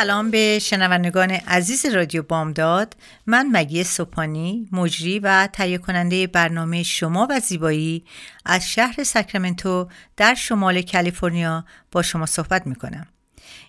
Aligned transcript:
سلام 0.00 0.30
به 0.30 0.58
شنوندگان 0.58 1.30
عزیز 1.30 1.86
رادیو 1.86 2.22
بامداد. 2.22 2.96
من 3.26 3.48
مگی 3.52 3.84
سوپانی 3.84 4.68
مجری 4.72 5.18
و 5.18 5.48
تهیه 5.52 5.78
کننده 5.78 6.26
برنامه 6.26 6.82
شما 6.82 7.28
و 7.30 7.40
زیبایی 7.40 8.04
از 8.44 8.70
شهر 8.70 9.04
ساکرامنتو 9.04 9.88
در 10.16 10.34
شمال 10.34 10.82
کالیفرنیا 10.82 11.64
با 11.92 12.02
شما 12.02 12.26
صحبت 12.26 12.66
می 12.66 12.74
کنم 12.74 13.06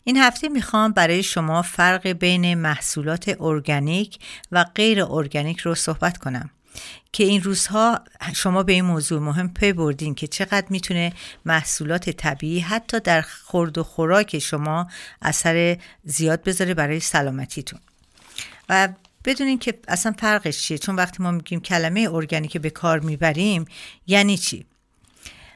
این 0.03 0.17
هفته 0.17 0.49
می‌خوام 0.49 0.91
برای 0.91 1.23
شما 1.23 1.61
فرق 1.61 2.07
بین 2.07 2.55
محصولات 2.55 3.35
ارگانیک 3.39 4.19
و 4.51 4.63
غیر 4.75 5.03
ارگانیک 5.03 5.59
رو 5.59 5.75
صحبت 5.75 6.17
کنم. 6.17 6.49
که 7.11 7.23
این 7.23 7.43
روزها 7.43 8.01
شما 8.35 8.63
به 8.63 8.73
این 8.73 8.85
موضوع 8.85 9.21
مهم 9.21 9.53
پی 9.53 9.73
بردین 9.73 10.15
که 10.15 10.27
چقدر 10.27 10.65
می‌تونه 10.69 11.13
محصولات 11.45 12.09
طبیعی 12.09 12.59
حتی 12.59 12.99
در 12.99 13.21
خورد 13.21 13.77
و 13.77 13.83
خوراک 13.83 14.39
شما 14.39 14.87
اثر 15.21 15.77
زیاد 16.03 16.43
بذاره 16.43 16.73
برای 16.73 16.99
سلامتیتون. 16.99 17.79
و 18.69 18.89
بدونین 19.25 19.59
که 19.59 19.79
اصلا 19.87 20.13
فرقش 20.19 20.61
چیه؟ 20.61 20.77
چون 20.77 20.95
وقتی 20.95 21.23
ما 21.23 21.31
میگیم 21.31 21.59
کلمه 21.59 22.09
ارگانیک 22.11 22.57
به 22.57 22.69
کار 22.69 22.99
می‌بریم 22.99 23.65
یعنی 24.07 24.37
چی؟ 24.37 24.65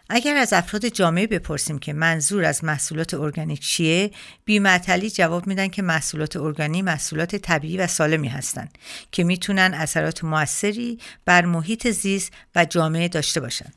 اگر 0.09 0.35
از 0.35 0.53
افراد 0.53 0.87
جامعه 0.87 1.27
بپرسیم 1.27 1.79
که 1.79 1.93
منظور 1.93 2.45
از 2.45 2.63
محصولات 2.63 3.13
ارگانیک 3.13 3.59
چیه 3.59 4.11
بیمعطلی 4.45 5.09
جواب 5.09 5.47
میدن 5.47 5.67
که 5.67 5.81
محصولات 5.81 6.35
ارگانیک 6.35 6.83
محصولات 6.83 7.35
طبیعی 7.35 7.77
و 7.77 7.87
سالمی 7.87 8.27
هستند 8.27 8.77
که 9.11 9.23
می‌تونن 9.23 9.73
اثرات 9.73 10.23
موثری 10.23 10.99
بر 11.25 11.45
محیط 11.45 11.87
زیست 11.87 12.31
و 12.55 12.65
جامعه 12.65 13.07
داشته 13.07 13.39
باشن. 13.39 13.71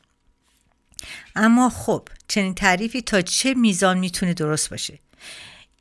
اما 1.36 1.68
خب 1.70 2.08
چنین 2.28 2.54
تعریفی 2.54 3.02
تا 3.02 3.20
چه 3.20 3.54
میزان 3.54 3.98
می‌تونه 3.98 4.34
درست 4.34 4.70
باشه؟ 4.70 4.98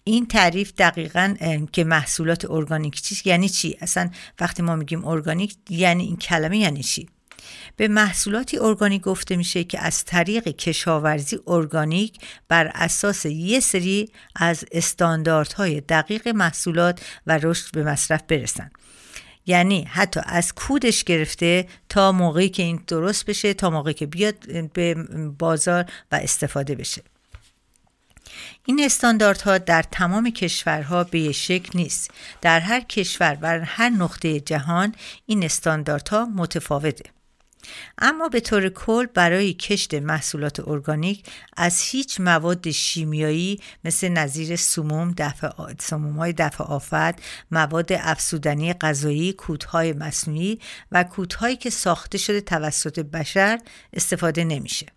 این 0.04 0.26
تعریف 0.26 0.73
دقیقا 0.78 1.36
که 1.72 1.84
محصولات 1.84 2.52
ارگانیک 2.52 3.02
چی 3.02 3.30
یعنی 3.30 3.50
چی؟ 3.50 3.78
اصلا 3.82 4.09
وقتی 4.39 4.64
ما 4.64 4.76
میگیم 4.76 5.06
ارگانیک 5.06 5.56
یعنی 5.70 6.04
این 6.04 6.17
کلمه 6.17 6.58
یعنی 6.58 6.84
چی؟ 6.84 7.09
به 7.76 7.88
محصولاتی 7.88 8.58
ارگانیک 8.59 9.02
گفته 9.02 9.36
میشه 9.36 9.64
که 9.64 9.80
از 9.80 10.06
طریق 10.06 10.48
کشاورزی 10.48 11.40
ارگانیک 11.48 12.20
بر 12.48 12.72
اساس 12.73 13.26
یه 13.26 13.59
سری 13.59 14.09
از 14.36 14.66
استانداردهای 14.72 15.81
دقیق 15.81 16.28
محصولات 16.28 17.02
و 17.28 17.38
رشد 17.38 17.72
به 17.72 17.84
مصرف 17.84 18.23
برسن. 18.28 18.72
یعنی 19.45 19.84
حتی 19.84 20.20
از 20.26 20.54
کودش 20.54 21.04
گرفته 21.04 21.67
تا 21.89 22.12
موقعی 22.12 22.50
که 22.50 22.64
این 22.64 22.84
درست 22.88 23.26
بشه 23.26 23.54
تا 23.54 23.70
موقعی 23.70 23.94
که 23.94 24.06
بیاد 24.06 24.36
به 24.73 24.94
بازار 25.39 25.86
و 26.11 26.16
استفاده 26.16 26.76
بشه. 26.76 27.02
این 28.66 28.82
استانداردها 28.86 29.58
در 29.58 29.84
تمام 29.92 30.30
کشورها 30.30 31.04
به 31.04 31.32
شکل 31.32 31.80
نیست. 31.80 32.11
در 32.42 32.59
هر 32.59 32.80
کشور 32.80 33.38
و 33.42 33.66
هر 33.66 33.89
نقطه 33.89 34.39
جهان 34.39 34.95
این 35.26 35.44
استانداردها 35.44 36.26
متفاوته. 36.26 37.17
اما 37.98 38.30
به 38.30 38.40
طور 38.40 38.70
کل 38.70 39.06
برای 39.06 39.54
کشت 39.54 39.94
محصولات 39.94 40.68
ارگانیک 40.68 41.23
از 41.58 41.82
هیچ 41.82 42.22
مواد 42.22 42.72
شیمیایی 42.72 43.60
مثل 43.84 44.10
نظیر 44.10 44.56
سموم 44.56 45.14
دفع 45.18 45.50
سموم 45.80 46.16
های 46.16 46.33
دفع 46.33 46.64
آفت 46.64 47.22
مواد 47.52 47.94
افسودنی 47.94 48.73
غذایی 48.73 49.33
کودهای 49.33 49.94
مصنوعی 49.94 50.60
و 50.92 51.04
کودهایی 51.04 51.56
که 51.56 51.70
ساخته 51.70 52.17
شده 52.17 52.42
توسط 52.42 53.00
بشر 53.00 53.60
استفاده 53.94 54.44
نمیشه. 54.44 54.96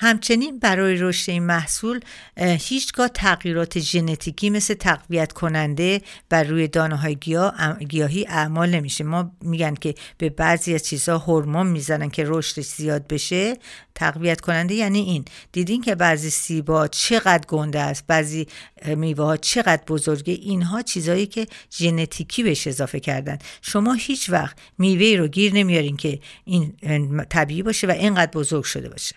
همچنین 0.00 0.58
برای 0.58 0.96
رشد 0.96 1.30
این 1.30 1.42
محصول 1.42 2.00
هیچگاه 2.36 3.08
تغییرات 3.08 3.78
ژنتیکی 3.78 4.50
مثل 4.50 4.74
تقویت 4.74 5.32
کننده 5.32 6.00
بر 6.28 6.44
روی 6.44 6.68
دانه 6.68 6.96
های 6.96 7.16
گیاه، 7.16 7.78
گیاهی 7.78 8.26
اعمال 8.26 8.70
نمیشه. 8.70 9.04
ما 9.04 9.32
میگن 9.40 9.74
که 9.74 9.94
به 10.18 10.28
بعضی 10.28 10.74
از 10.74 10.82
چیزها 10.82 11.18
هورمون 11.18 11.66
می‌زنن 11.66 12.10
که 12.10 12.24
رشدش 12.26 12.64
زیاد 12.64 13.06
بشه. 13.06 13.56
تقویت 13.94 14.40
کننده 14.40 14.74
یعنی 14.74 14.98
این. 14.98 15.24
دیدین 15.52 15.82
که 15.82 15.94
بعضی 15.94 16.30
سیبا 16.30 16.88
چقدر 16.88 17.46
گنده 17.48 17.80
است 17.80 18.04
بعضی 18.06 18.46
میوه 18.86 19.24
ها 19.24 19.36
چقدر 19.36 19.82
بزرگه. 19.88 20.32
اینها 20.32 20.82
چیزهایی 20.82 21.26
که 21.26 21.46
ژنتیکی 21.78 22.42
بهش 22.42 22.66
اضافه 22.66 23.00
کردن. 23.00 23.38
شما 23.62 23.92
هیچ 23.92 24.30
وقت 24.30 24.56
میوه 24.78 25.18
رو 25.18 25.28
گیر 25.28 25.54
نمیارین 25.54 25.96
که 25.96 26.18
این 26.44 26.74
طبیعی 27.30 27.62
باشه 27.62 27.86
و 27.86 27.90
اینقدر 27.90 28.30
بزرگ 28.30 28.64
شده 28.64 28.88
باشه. 28.88 29.16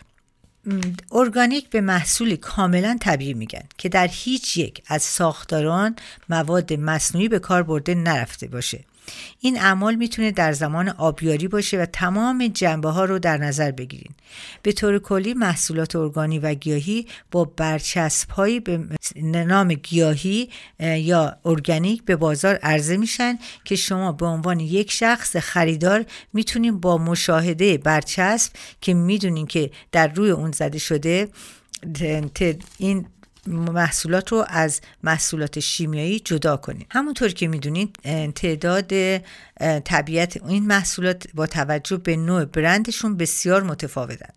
ارگانیک 1.12 1.70
به 1.70 1.82
محصولی 1.82 2.38
کاملا 2.38 2.98
طبیعی 3.02 3.34
میگن 3.34 3.64
که 3.78 3.90
در 3.90 4.08
هیچ 4.12 4.58
یک 4.58 4.84
از 4.88 5.04
ساختاران 5.04 5.96
مواد 6.30 6.74
مصنوعی 6.74 7.28
به 7.28 7.40
کار 7.40 7.64
برده 7.64 7.96
نرفته 7.96 8.48
باشه. 8.48 8.86
این 9.40 9.60
اعمال 9.60 9.96
می‌تونه 9.96 10.32
در 10.32 10.54
زمان 10.54 10.90
آبیاری 10.90 11.48
باشه 11.48 11.78
و 11.78 11.86
تمام 11.86 12.48
جنبه 12.48 12.90
ها 12.90 13.06
رو 13.06 13.20
در 13.20 13.38
نظر 13.38 13.72
بگیرین. 13.72 14.12
به 14.62 14.72
طور 14.72 15.00
کلی 15.00 15.34
محصولات 15.34 15.96
ارگانی 15.96 16.40
و 16.40 16.54
گیاهی 16.54 17.08
با 17.32 17.46
برچسب 17.46 18.30
هایی 18.30 18.60
به 18.60 18.80
نام 19.26 19.74
گیاهی 19.74 20.50
یا 20.80 21.38
ارگانیک 21.46 22.04
به 22.04 22.16
بازار 22.16 22.56
عرضه 22.56 22.98
میشن 22.98 23.40
که 23.66 23.76
شما 23.76 24.12
به 24.12 24.26
عنوان 24.26 24.60
یک 24.60 24.92
شخص 24.92 25.38
خریدار 25.38 26.06
می‌تونین 26.34 26.80
با 26.80 26.98
مشاهده 26.98 27.78
برچسب 27.78 28.54
که 28.82 28.94
می‌دونین 28.94 29.48
که 29.48 29.72
در 29.92 30.08
روی 30.08 30.30
اون 30.30 30.52
زده 30.52 30.78
شده 30.78 31.30
این 32.78 33.06
محصولات 33.48 34.32
رو 34.32 34.46
از 34.48 34.82
محصولات 35.04 35.60
شیمیایی 35.60 36.20
جدا 36.20 36.58
کنیم. 36.58 36.88
همونطور 36.90 37.30
که 37.30 37.48
می‌دونید 37.48 37.96
تعداد 38.36 39.18
طبیعت 39.80 40.44
این 40.48 40.68
محصولات 40.68 41.28
با 41.34 41.48
توجه 41.48 41.98
به 41.98 42.18
نوع 42.18 42.46
برندشون 42.46 43.18
بسیار 43.18 43.64
متفاوتن. 43.64 44.34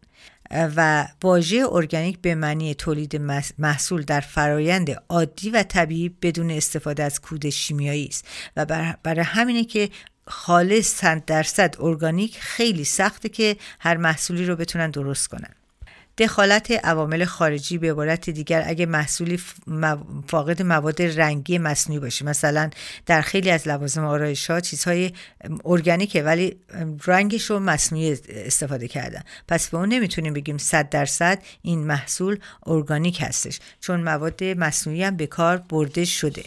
و 0.50 1.09
واژه 1.22 1.66
ارگانیک 1.70 2.19
به 2.19 2.34
معنی 2.34 2.75
تولید 2.75 3.16
محصول 3.59 4.03
در 4.03 4.20
فرایند 4.20 4.91
عادی 5.09 5.50
و 5.50 5.62
طبیعی 5.62 6.09
بدون 6.09 6.50
استفاده 6.50 7.03
از 7.03 7.21
کود 7.21 7.50
شیمیایی 7.50 8.06
است. 8.06 8.28
و 8.56 8.66
برای 9.03 9.25
همینه 9.25 9.65
که 9.65 9.91
خالص 10.26 11.00
100 11.00 11.25
درصد 11.25 11.76
ارگانیک 11.81 12.38
خیلی 12.41 12.84
سخته 12.84 13.28
که 13.28 13.56
هر 13.81 13.97
محصولی 13.97 14.47
رو 14.47 14.56
بتونن 14.56 14.91
درست 14.91 15.28
کنن. 15.28 15.54
دخالت 16.19 16.70
عوامل 16.70 17.25
خارجی 17.25 17.78
به 17.78 17.91
عبارت 17.91 18.30
دیگر 18.30 18.64
اگه 18.66 18.86
محصولی 18.86 19.41
فاقد 20.28 20.62
مواد 20.62 21.02
رنگی 21.02 21.58
مصنوعی 21.58 22.00
باشه. 22.00 22.25
مثلا 22.25 22.70
در 23.06 23.20
خیلی 23.20 23.50
از 23.50 23.69
لوازم 23.69 24.04
آرایش 24.04 24.50
ها 24.50 24.60
چیزهای 24.60 25.12
ارگانیکه 25.64 26.22
ولی 26.22 26.56
رنگش 27.06 27.50
رو 27.50 27.60
مصنوعی 27.60 28.19
استفاده 28.28 28.88
کردن. 28.88 29.22
پس 29.48 29.69
به 29.69 29.78
اون 29.78 29.88
نمی‌تونیم 29.88 30.32
بگیم 30.32 30.58
100 30.58 30.88
درصد 30.88 31.42
این 31.62 31.78
محصول 31.86 32.38
ارگانیک 32.66 33.22
هستش 33.22 33.60
چون 33.80 34.00
مواد 34.00 34.44
مصنوعی 34.44 35.03
هم 35.04 35.16
به 35.16 35.26
کار 35.26 35.56
برده 35.56 36.04
شده. 36.04 36.44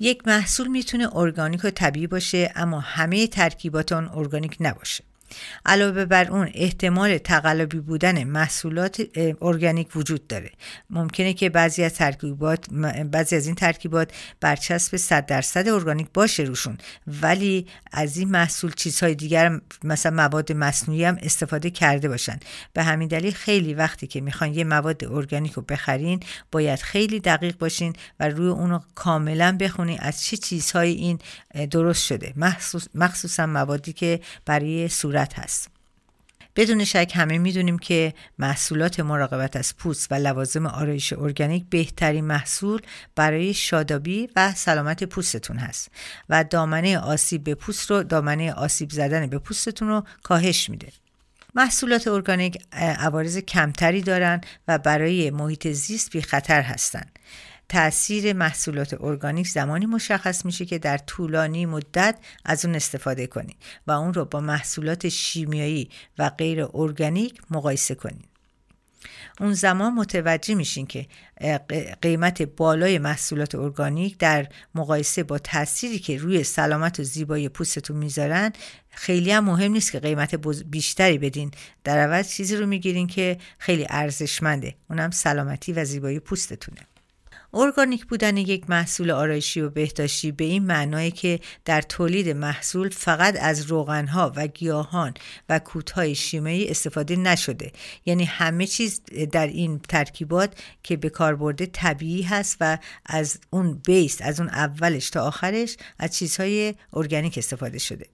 یک 0.00 0.26
محصول 0.26 0.68
می‌تونه 0.68 1.16
ارگانیک 1.16 1.60
و 1.64 1.70
طبیعی 1.70 2.06
باشه 2.06 2.52
اما 2.56 2.80
همه 2.80 3.26
ترکیبات 3.26 3.92
آن 3.92 4.10
ارگانیک 4.14 4.56
نباشه. 4.60 5.04
علاوه 5.66 6.04
بر 6.04 6.30
اون 6.30 6.50
احتمال 6.54 7.18
تقلبی 7.18 7.80
بودن 7.80 8.24
محصولات 8.24 9.02
ارگانیک 9.42 9.96
وجود 9.96 10.26
داره. 10.26 10.50
ممکنه 10.90 11.32
که 11.32 11.50
بعضی 11.50 11.84
از 11.84 11.94
ترکیبات 11.94 12.70
بعضی 13.10 13.36
از 13.36 13.46
این 13.46 13.54
ترکیبات 13.54 14.12
برچسب 14.40 14.96
100 14.96 15.26
درصد 15.26 15.68
ارگانیک 15.68 16.06
باشه 16.14 16.42
روشون. 16.42 16.78
ولی 17.06 17.66
از 17.92 18.16
این 18.16 18.30
محصول 18.30 18.72
چیزهای 18.72 19.14
دیگر 19.14 19.60
مثلا 19.84 20.16
مواد 20.16 20.52
مصنوعی 20.52 21.04
هم 21.04 21.18
استفاده 21.22 21.70
کرده 21.70 22.08
باشن. 22.08 22.40
به 22.72 22.82
همین 22.82 23.08
دلیل 23.08 23.32
خیلی 23.32 23.74
وقتی 23.74 24.06
که 24.06 24.20
می‌خوان 24.20 24.54
یه 24.54 24.64
مواد 24.64 25.04
ارگانیک 25.04 25.52
رو 25.52 25.62
بخرین 25.62 26.20
باید 26.52 26.80
خیلی 26.80 27.20
دقیق 27.20 27.58
باشین 27.58 27.92
و 28.20 28.28
روی 28.28 28.48
اونو 28.48 28.80
کاملا 28.94 29.56
بخونین 29.60 29.98
از 30.00 30.24
چه 30.24 30.36
چیزهایی 30.36 30.94
این 30.94 31.18
درست 31.70 32.06
شده. 32.06 32.34
مخصوصا 32.94 33.46
موادی 33.46 33.92
که 33.92 34.20
برای 34.46 34.88
صورت 34.88 35.23
هست 35.32 35.68
بدون 36.56 36.84
شک 36.84 37.12
همه 37.14 37.38
می‌دونیم 37.38 37.78
که 37.78 38.14
محصولات 38.38 39.00
مراقبت 39.00 39.56
از 39.56 39.76
پوست 39.76 40.12
و 40.12 40.14
لوازم 40.14 40.66
آرایش 40.66 41.12
ارگانیک 41.12 41.64
بهترین 41.70 42.24
محصول 42.24 42.80
برای 43.16 43.54
شادابی 43.54 44.28
و 44.36 44.52
سلامت 44.52 45.04
پوستتون 45.04 45.56
هست 45.56 45.90
و 46.28 46.44
دامنه 46.44 46.98
آسیب 46.98 47.44
به 47.44 47.54
پوست 47.54 47.90
رو 47.90 48.02
دامنه 48.02 48.52
آسیب 48.52 48.90
زدن 48.90 49.26
به 49.26 49.38
پوستتون 49.38 49.88
رو 49.88 50.04
کاهش 50.22 50.70
میده 50.70 50.92
محصولات 51.54 52.08
ارگانیک 52.08 52.58
عوارض 52.72 53.38
کمتری 53.38 54.02
دارن 54.02 54.40
و 54.68 54.78
برای 54.78 55.30
محیط 55.30 55.68
زیست 55.68 56.10
بی 56.10 56.22
خطر 56.22 56.62
هستند. 56.62 57.13
تاثیر 57.68 58.32
محصولات 58.32 58.96
ارگانیک 59.00 59.48
زمانی 59.48 59.86
مشخص 59.86 60.44
میشه 60.44 60.64
که 60.64 60.78
در 60.78 60.98
طولانی 60.98 61.66
مدت 61.66 62.18
از 62.44 62.64
اون 62.64 62.74
استفاده 62.74 63.26
کنید 63.26 63.56
و 63.86 63.92
اون 63.92 64.14
رو 64.14 64.24
با 64.24 64.40
محصولات 64.40 65.08
شیمیایی 65.08 65.90
و 66.18 66.30
غیر 66.30 66.66
ارگانیک 66.74 67.40
مقایسه 67.50 67.94
کنید. 67.94 68.24
اون 69.40 69.52
زمان 69.52 69.94
متوجه 69.94 70.54
میشین 70.54 70.86
که 70.86 71.06
قیمت 72.02 72.42
بالای 72.42 72.98
محصولات 72.98 73.54
ارگانیک 73.54 74.18
در 74.18 74.46
مقایسه 74.74 75.22
با 75.22 75.38
تأثیری 75.38 75.98
که 75.98 76.18
روی 76.18 76.44
سلامت 76.44 77.00
و 77.00 77.02
زیبایی 77.02 77.48
پوستتون 77.48 77.96
می‌ذارن 77.96 78.52
خیلی 78.90 79.30
هم 79.32 79.44
مهم 79.44 79.72
نیست 79.72 79.92
که 79.92 80.00
قیمت 80.00 80.34
بیشتری 80.70 81.18
بدین. 81.18 81.50
در 81.84 81.98
عوض 81.98 82.30
چیزی 82.30 82.56
رو 82.56 82.66
می‌گیرین 82.66 83.06
که 83.06 83.38
خیلی 83.58 83.86
ارزشمنده. 83.90 84.74
اونم 84.90 85.10
سلامتی 85.10 85.72
و 85.72 85.84
زیبایی 85.84 86.18
پوستتونه. 86.18 86.80
ارگانیک 87.54 88.06
بودن 88.06 88.36
یک 88.36 88.70
محصول 88.70 89.10
آرایشی 89.10 89.60
و 89.60 89.70
بهداشتی 89.70 90.32
به 90.32 90.44
این 90.44 90.64
معنای 90.64 91.10
که 91.10 91.40
در 91.64 91.82
تولید 91.82 92.28
محصول 92.28 92.88
فقط 92.88 93.36
از 93.40 93.62
روغنها 93.62 94.32
و 94.36 94.46
گیاهان 94.46 95.14
و 95.48 95.58
کودهای 95.58 96.14
شیمیایی 96.14 96.68
استفاده 96.68 97.16
نشده. 97.16 97.72
یعنی 98.06 98.24
همه 98.24 98.66
چیز 98.66 99.00
در 99.32 99.46
این 99.46 99.78
ترکیبات 99.78 100.54
که 100.82 100.96
به 100.96 101.10
کار 101.10 101.36
برده 101.36 101.66
طبیعی 101.66 102.22
هست 102.22 102.56
و 102.60 102.78
از 103.06 103.38
اون 103.50 103.80
base 103.86 104.22
از 104.22 104.40
اون 104.40 104.48
اولش 104.48 105.10
تا 105.10 105.22
آخرش 105.22 105.76
از 105.98 106.16
چیزهای 106.16 106.74
ارگانیک 106.92 107.38
استفاده 107.38 107.78
شده. 107.78 108.06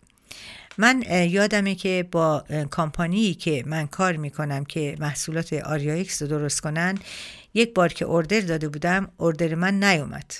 من 0.78 1.02
یادمه 1.08 1.74
که 1.74 2.08
با 2.12 2.44
کامپانی 2.70 3.34
که 3.34 3.64
من 3.66 3.86
کار 3.86 4.16
می‌کنم 4.16 4.64
که 4.64 4.96
محصولات 4.98 5.52
آریایکس 5.52 6.22
رو 6.22 6.28
درست 6.28 6.60
کنن 6.60 6.98
یک 7.54 7.74
بار 7.74 7.88
که 7.92 8.06
order 8.08 8.40
داده 8.40 8.68
بودم 8.68 9.08
order 9.20 9.54
من 9.54 9.84
نیومد. 9.84 10.34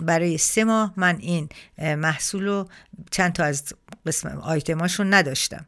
برای 0.00 0.38
سه 0.38 0.64
ماه 0.64 0.92
من 0.96 1.16
این 1.18 1.48
محصول 1.78 2.44
رو 2.44 2.68
چند 3.10 3.32
تا 3.32 3.44
از 3.44 3.64
قسم 4.06 4.28
آیتماشون 4.28 5.14
نداشتم. 5.14 5.66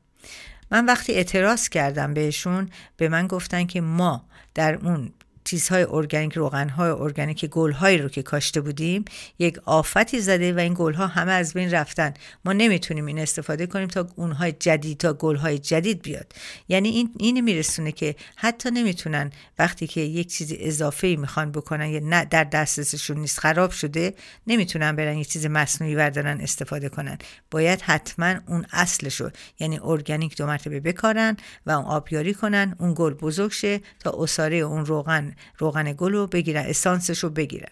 من 0.70 0.86
وقتی 0.86 1.12
اعتراض 1.12 1.68
کردم 1.68 2.14
بهشون 2.14 2.70
به 2.96 3.08
من 3.08 3.26
گفتن 3.26 3.66
که 3.66 3.80
ما 3.80 4.24
در 4.54 4.74
اون 4.74 5.12
چیزهای 5.44 5.86
ارگانیک 5.90 6.32
روغنهای 6.32 6.90
ارگانیک 6.90 7.44
گلهایی 7.44 7.98
رو 7.98 8.08
که 8.08 8.22
کاشته 8.22 8.60
بودیم 8.60 9.04
یک 9.38 9.58
آفتی 9.64 10.20
زده 10.20 10.52
و 10.52 10.58
این 10.58 10.74
گلها 10.78 11.06
همه 11.06 11.32
از 11.32 11.54
بین 11.54 11.70
رفتن. 11.70 12.14
ما 12.44 12.52
نمی‌تونیم 12.52 13.06
این 13.06 13.18
استفاده 13.18 13.66
کنیم 13.66 13.88
تا 13.88 14.08
اونهای 14.16 14.52
جدید 14.52 14.98
تا 14.98 15.12
گلهای 15.12 15.58
جدید 15.58 16.02
بیاد. 16.02 16.32
یعنی 16.68 16.88
این 16.88 17.10
این 17.18 17.40
میرسونه 17.40 17.92
که 17.92 18.16
حتی 18.36 18.70
نمی‌تونن 18.70 19.30
وقتی 19.58 19.86
که 19.86 20.00
یک 20.00 20.32
چیز 20.32 20.54
اضافه 20.58 21.06
ای 21.06 21.16
می‌خوان 21.16 21.52
بکنن 21.52 21.88
یا 21.88 22.00
نه 22.02 22.24
در 22.24 22.44
دسترسشون 22.44 23.18
نیست 23.18 23.40
خراب 23.40 23.70
شده 23.70 24.14
نمی‌تونن 24.46 24.96
برن 24.96 25.18
یک 25.18 25.28
چیز 25.28 25.46
مصنوعی 25.46 25.94
بردارن 25.94 26.40
استفاده 26.40 26.88
کنن. 26.88 27.18
باید 27.50 27.80
حتما 27.80 28.34
اون 28.46 28.66
اصلشو 28.72 29.30
یعنی 29.58 29.80
ارگانیک 29.82 30.36
دو 30.36 30.46
مرتبه 30.46 30.80
بکارن 30.80 31.36
و 31.66 31.70
اون 31.70 31.84
آبیاری 31.84 32.34
کنن 32.34 32.76
اون 32.78 32.94
گل 32.96 33.14
بزرگ 33.14 33.50
شه 33.50 33.80
تا 34.00 34.14
اساره 34.18 34.56
اون 34.56 34.86
روغن 34.86 35.29
روغن 35.58 35.92
گل 35.92 36.12
رو 36.12 36.26
بگیرن 36.26 36.64
اسانسش 36.66 37.18
رو 37.18 37.30
بگیرن. 37.30 37.70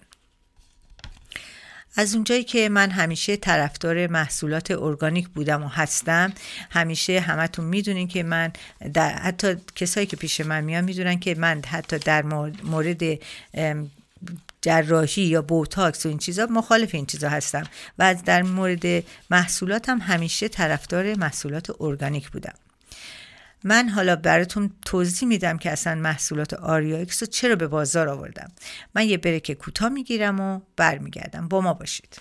از 1.96 2.14
اونجایی 2.14 2.44
که 2.44 2.68
من 2.68 2.90
همیشه 2.90 3.36
طرفدار 3.36 4.06
محصولات 4.06 4.70
ارگانیک 4.70 5.28
بودم 5.28 5.62
و 5.62 5.68
هستم 5.68 6.32
همیشه 6.70 7.20
همتون 7.20 7.64
می‌دونین 7.64 8.08
که 8.08 8.22
من 8.22 8.52
در 8.94 9.18
حتی 9.18 9.56
کسایی 9.74 10.06
که 10.06 10.16
پیش 10.16 10.40
من 10.40 10.64
میان 10.64 10.84
می‌دونن 10.84 11.18
که 11.18 11.34
من 11.34 11.62
حتی 11.66 11.98
در 11.98 12.22
مورد 12.62 13.02
جراحی 14.62 15.22
یا 15.22 15.42
بوتاکس 15.42 16.06
و 16.06 16.08
این 16.08 16.18
چیزا 16.18 16.46
مخالف 16.50 16.94
این 16.94 17.06
چیزا 17.06 17.28
هستم. 17.28 17.64
و 17.98 18.14
در 18.14 18.42
مورد 18.42 19.04
محصولاتم 19.30 19.98
همیشه 19.98 20.48
طرفدار 20.48 21.14
محصولات 21.14 21.70
ارگانیک 21.80 22.30
بودم. 22.30 22.54
من 23.64 23.88
حالا 23.88 24.16
براتون 24.16 24.70
توضیح 24.84 25.28
میدم 25.28 25.58
که 25.58 25.70
اصلا 25.70 25.94
محصولات 25.94 26.54
آریا 26.54 26.98
اکس 26.98 27.22
رو 27.22 27.26
چرا 27.26 27.56
به 27.56 27.66
بازار 27.66 28.08
آوردم. 28.08 28.52
من 28.94 29.06
یه 29.06 29.16
break 29.16 29.52
کوتاه 29.52 29.88
می‌گیرم 29.88 30.40
و 30.40 30.60
برمیگردم. 30.76 31.48
با 31.48 31.60
ما 31.60 31.74
باشید. 31.74 32.18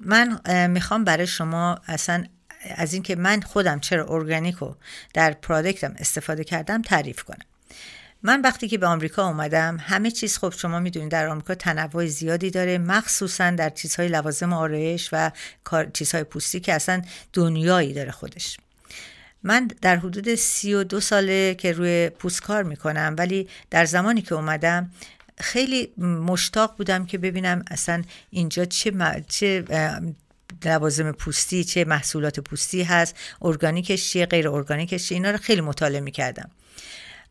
من 0.00 0.40
می‌خوام 0.70 1.04
برای 1.04 1.26
شما 1.26 1.78
اصلا 1.86 2.24
از 2.76 2.92
اینکه 2.92 3.16
من 3.16 3.40
خودم 3.40 3.80
چرا 3.80 4.06
ارگانیک 4.08 4.54
رو 4.54 4.76
در 5.14 5.32
پرادکتم 5.32 5.94
استفاده 5.98 6.44
کردم 6.44 6.82
تعریف 6.82 7.22
کنم. 7.22 7.46
من 8.22 8.40
وقتی 8.40 8.68
که 8.68 8.78
به 8.78 8.86
آمریکا 8.86 9.26
اومدم 9.26 9.76
همه 9.80 10.10
چیز 10.10 10.38
خب 10.38 10.54
شما 10.56 10.80
می‌دونید 10.80 11.10
در 11.10 11.28
آمریکا 11.28 11.54
تنوع 11.54 12.06
زیادی 12.06 12.50
داره 12.50 12.78
مخصوصا 12.78 13.50
در 13.50 13.70
چیزهای 13.70 14.08
لوازم 14.08 14.52
آرایش 14.52 15.08
و 15.12 15.30
چیزهای 15.92 16.24
پوستی 16.24 16.60
که 16.60 16.74
اصلا 16.74 17.02
دنیایی 17.32 17.94
داره 17.94 18.10
خودش. 18.10 18.56
من 19.42 19.68
در 19.80 19.96
حدود 19.96 20.34
سی 20.34 20.74
و 20.74 20.84
دو 20.84 21.00
ساله 21.00 21.54
که 21.54 21.72
روی 21.72 22.08
پوست 22.08 22.42
کار 22.42 22.62
می‌کنم 22.62 23.14
ولی 23.18 23.48
در 23.70 23.84
زمانی 23.84 24.22
که 24.22 24.34
اومدم 24.34 24.90
خیلی 25.42 25.92
مشتاق 25.98 26.76
بودم 26.76 27.06
که 27.06 27.18
ببینم 27.18 27.64
اصلا 27.70 28.02
اینجا 28.30 28.64
چه, 28.64 28.92
چه 29.28 29.64
لوازم 30.64 31.12
پوستی 31.12 31.64
چه 31.64 31.84
محصولات 31.84 32.40
پوستی 32.40 32.82
هست 32.82 33.16
ارگانیکش 33.42 34.10
چیه 34.10 34.26
غیر 34.26 34.48
ارگانیکش 34.48 35.08
چیه 35.08 35.16
اینا 35.16 35.30
رو 35.30 35.38
خیلی 35.38 35.60
مطالعه 35.60 36.00
می‌کردم. 36.00 36.50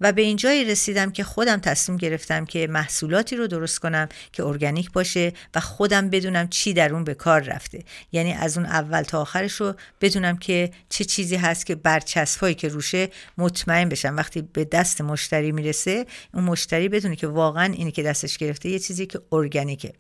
و 0.02 0.12
به 0.12 0.22
اینجایی 0.22 0.66
رسیدم 0.66 1.12
که 1.12 1.24
خودم 1.24 1.58
تصمیم 1.58 1.98
گرفتم 1.98 2.46
که 2.46 2.68
محصولاتی 2.68 3.36
رو 3.36 3.48
درست 3.48 3.80
کنم 3.80 4.10
که 4.32 4.44
ارگانیک 4.44 4.92
باشه 4.92 5.34
و 5.56 5.60
خودم 5.60 6.10
بدونم 6.10 6.48
چی 6.48 6.74
در 6.74 6.94
اون 6.94 7.04
به 7.04 7.14
کار 7.14 7.42
رفته. 7.42 7.84
یعنی 8.12 8.34
از 8.34 8.58
اون 8.58 8.66
اول 8.66 9.02
تا 9.02 9.22
آخرش 9.22 9.54
رو 9.54 9.74
بدونم 10.02 10.38
که 10.38 10.72
چه 10.90 11.06
چیزی 11.06 11.36
هست 11.36 11.66
که 11.66 11.76
برچسبایی 11.76 12.56
که 12.56 12.68
روشه 12.68 13.10
مطمئن 13.38 13.90
بشم. 13.90 14.16
وقتی 14.18 14.42
به 14.42 14.66
دست 14.66 15.02
مشتری 15.02 15.52
می‌رسه 15.52 16.06
اون 16.34 16.44
مشتری 16.44 16.90
بدونه 16.90 17.16
که 17.16 17.28
واقعا 17.28 17.74
اینی 17.74 17.92
که 17.92 18.04
دستش 18.04 18.38
گرفته 18.38 18.70
یه 18.70 18.80
چیزی 18.80 19.06
که 19.06 19.20
ارگانیکه. 19.32 19.94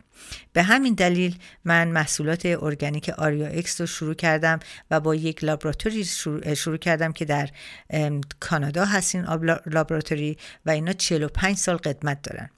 به 0.53 0.63
همین 0.63 0.93
دلیل 0.93 1.37
من 1.65 1.87
محصولات 1.87 2.45
ارگانیک 2.45 3.09
آریا 3.09 3.47
اکس 3.47 3.81
رو 3.81 3.87
شروع 3.87 4.13
کردم 4.13 4.59
و 4.91 4.99
با 4.99 5.15
یک 5.15 5.43
laboratory 5.43 6.05
شروع 6.05 6.77
کردم 6.77 7.11
که 7.11 7.25
در 7.25 7.49
کانادا 8.39 8.85
هست 8.85 9.15
این 9.15 9.25
laboratory 9.65 10.37
و 10.65 10.69
اینا 10.69 10.93
45 10.93 11.57
سال 11.57 11.77
قدمت 11.77 12.21
دارن. 12.21 12.49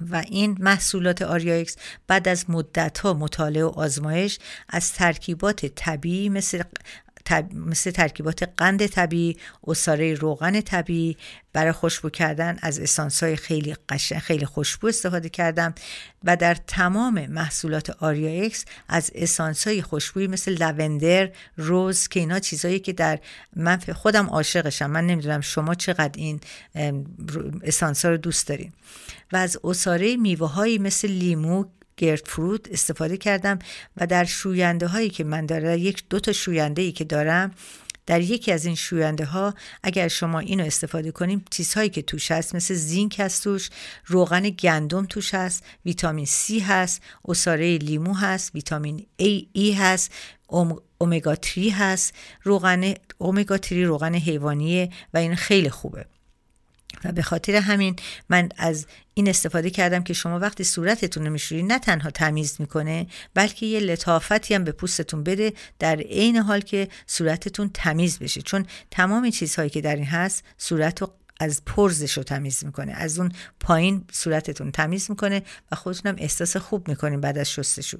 و 0.00 0.24
این 0.28 0.56
محصولات 0.60 1.22
آریایکس 1.22 1.76
بعد 2.06 2.28
از 2.28 2.50
مدت 2.50 2.98
ها 2.98 3.12
مطالعه 3.12 3.64
و 3.64 3.68
آزمایش 3.68 4.38
از 4.68 4.92
ترکیبات 4.92 5.66
طبیعی 5.66 6.28
مثل 6.28 6.62
مثل 7.54 7.90
ترکیبات 7.90 8.42
قند 8.56 8.86
طبیعی 8.86 9.36
اصاره 9.66 10.14
روغن 10.14 10.60
طبیعی. 10.60 11.16
برای 11.52 11.72
خوشبو 11.72 12.10
کردن 12.10 12.58
از 12.62 12.78
اسانس 12.78 13.22
های 13.22 13.36
خیلی 13.36 13.76
قشن 13.88 14.18
خیلی 14.18 14.46
خوشبو 14.46 14.86
استفاده 14.86 15.28
کردم 15.28 15.74
و 16.24 16.36
در 16.36 16.54
تمام 16.54 17.26
محصولات 17.26 17.90
آریا 17.90 18.44
اکس 18.44 18.64
از 18.88 19.10
اسانس 19.14 19.66
های 19.66 19.82
خوشبویی 19.82 20.26
مثل 20.26 20.56
لوندر 20.62 21.30
روز 21.56 22.08
که 22.08 22.20
اینا 22.20 22.38
چیزایی 22.38 22.78
که 22.78 22.92
در 22.92 23.18
من 23.56 23.76
خودم 23.76 24.26
عاشقشم. 24.26 24.90
من 24.90 25.06
نمی‌دونم 25.06 25.40
شما 25.40 25.74
چقدر 25.74 26.12
این 26.14 26.40
اسانس 27.62 28.04
ها 28.04 28.10
رو 28.10 28.16
دوست 28.16 28.48
دارین. 28.48 28.72
و 29.32 29.36
از 29.36 29.58
اصاره 29.64 30.16
میوه 30.16 30.78
مثل 30.80 31.08
لیمو 31.08 31.64
گرد 31.96 32.22
فروت 32.26 32.68
استفاده 32.72 33.16
کردم 33.16 33.58
و 33.96 34.06
در 34.06 34.24
شوینده 34.24 34.86
هایی 34.86 35.10
که 35.10 35.24
من 35.24 35.46
دارم 35.46 35.78
یک 35.78 36.04
دو 36.10 36.20
تا 36.20 36.32
شوینده 36.32 36.82
ای 36.82 36.92
که 36.92 37.04
دارم 37.04 37.54
در 38.06 38.20
یکی 38.20 38.52
از 38.52 38.64
این 38.64 38.74
شوینده 38.74 39.24
ها 39.24 39.54
اگر 39.82 40.08
شما 40.08 40.38
اینو 40.38 40.64
استفاده 40.64 41.10
کنیم 41.10 41.44
چیزهایی 41.50 41.88
که 41.88 42.02
توش 42.02 42.30
هست 42.30 42.54
مثل 42.54 42.74
زینک 42.74 43.20
هست 43.20 43.44
توش 43.44 43.70
روغن 44.06 44.48
گندم 44.48 45.06
توش 45.06 45.34
هست 45.34 45.64
ویتامین 45.84 46.26
C 46.26 46.62
هست 46.62 47.02
اصاره 47.24 47.78
لیمو 47.78 48.14
هست 48.14 48.54
ویتامین 48.54 49.06
A, 49.22 49.58
e 49.58 49.74
هست 49.78 50.12
اومگا 50.98 51.34
3 51.34 51.70
هست 51.72 52.14
روغن 52.42 52.94
اومگا 53.18 53.56
3 53.56 53.84
روغن 53.84 54.14
حیوانیه 54.14 54.90
و 55.14 55.18
این 55.18 55.34
خیلی 55.34 55.70
خوبه. 55.70 56.06
و 57.04 57.12
به 57.12 57.22
خاطر 57.22 57.54
همین 57.54 57.96
من 58.28 58.48
از 58.56 58.86
این 59.14 59.28
استفاده 59.28 59.70
کردم 59.70 60.02
که 60.02 60.14
شما 60.14 60.38
وقتی 60.38 60.64
صورتتون 60.64 61.24
رو 61.24 61.32
میشوری 61.32 61.62
نه 61.62 61.78
تنها 61.78 62.10
تمیز 62.10 62.56
می‌کنه 62.58 63.06
بلکه 63.34 63.66
یه 63.66 63.80
لطافتی 63.80 64.54
هم 64.54 64.64
به 64.64 64.72
پوستتون 64.72 65.24
بده 65.24 65.52
در 65.78 65.96
عین 65.96 66.36
حال 66.36 66.60
که 66.60 66.88
صورتتون 67.06 67.70
تمیز 67.74 68.18
بشه. 68.18 68.42
چون 68.42 68.66
تمام 68.90 69.30
چیزهایی 69.30 69.70
که 69.70 69.80
در 69.80 69.96
این 69.96 70.04
هست 70.04 70.44
صورت 70.58 71.02
رو 71.02 71.12
از 71.40 71.62
پرزش 71.66 72.16
رو 72.16 72.22
تمیز 72.22 72.64
می‌کنه. 72.64 72.92
از 72.92 73.18
اون 73.18 73.32
پایین 73.60 74.04
صورتتون 74.12 74.70
تمیز 74.70 75.10
می‌کنه 75.10 75.42
و 75.72 75.76
خودتونم 75.76 76.14
احساس 76.18 76.56
خوب 76.56 76.88
می‌کنین 76.88 77.20
بعد 77.20 77.38
از 77.38 77.50
شستشو. 77.50 77.98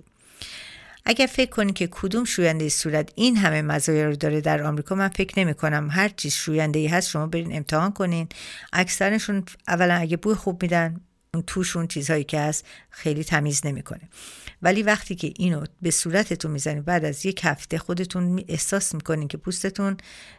اگر 1.06 1.26
فکر 1.26 1.50
کنید 1.50 1.74
که 1.74 1.88
کدوم 1.90 2.24
شوینده 2.24 2.68
صورت 2.68 3.10
این 3.14 3.36
همه 3.36 3.62
مزایا 3.62 4.06
رو 4.06 4.16
داره 4.16 4.40
در 4.40 4.62
آمریکا 4.62 4.94
من 4.94 5.08
فکر 5.08 5.38
نمی 5.38 5.54
کنم 5.54 5.88
هر 5.90 6.08
چیز 6.08 6.32
شوینده 6.32 6.78
ای 6.78 6.86
هست 6.86 7.08
شما 7.08 7.26
برین 7.26 7.56
امتحان 7.56 7.92
کنین. 7.92 8.28
اکثرشون 8.72 9.44
اولا 9.68 9.94
اگه 9.94 10.16
بوی 10.16 10.34
خوب 10.34 10.62
میدن 10.62 11.00
اون 11.34 11.42
توشون 11.46 11.86
چیزهایی 11.86 12.24
که 12.24 12.40
هست 12.40 12.66
خیلی 12.90 13.24
تمیز 13.24 13.66
نمی‌کنه. 13.66 14.08
ولی 14.62 14.82
وقتی 14.82 15.14
که 15.14 15.32
اینو 15.36 15.64
به 15.82 15.90
صورتتون 15.90 16.50
می‌زنید 16.50 16.84
بعد 16.84 17.04
از 17.04 17.26
یک 17.26 17.40
هفته 17.44 17.78
خودتون 17.78 18.44
احساس 18.48 18.94
می‌کنین 18.94 19.28
که 19.28 19.36
پوستتون 19.36 19.96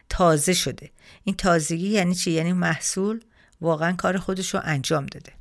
تازه 0.08 0.54
شده. 0.54 0.90
این 1.24 1.36
تازگی 1.36 1.88
یعنی 1.88 2.14
چی؟ 2.14 2.30
یعنی 2.30 2.52
محصول 2.52 3.20
واقعا 3.60 3.92
کار 3.92 4.18
خودش 4.18 4.54
رو 4.54 4.60
انجام 4.64 5.06
داده. 5.06 5.32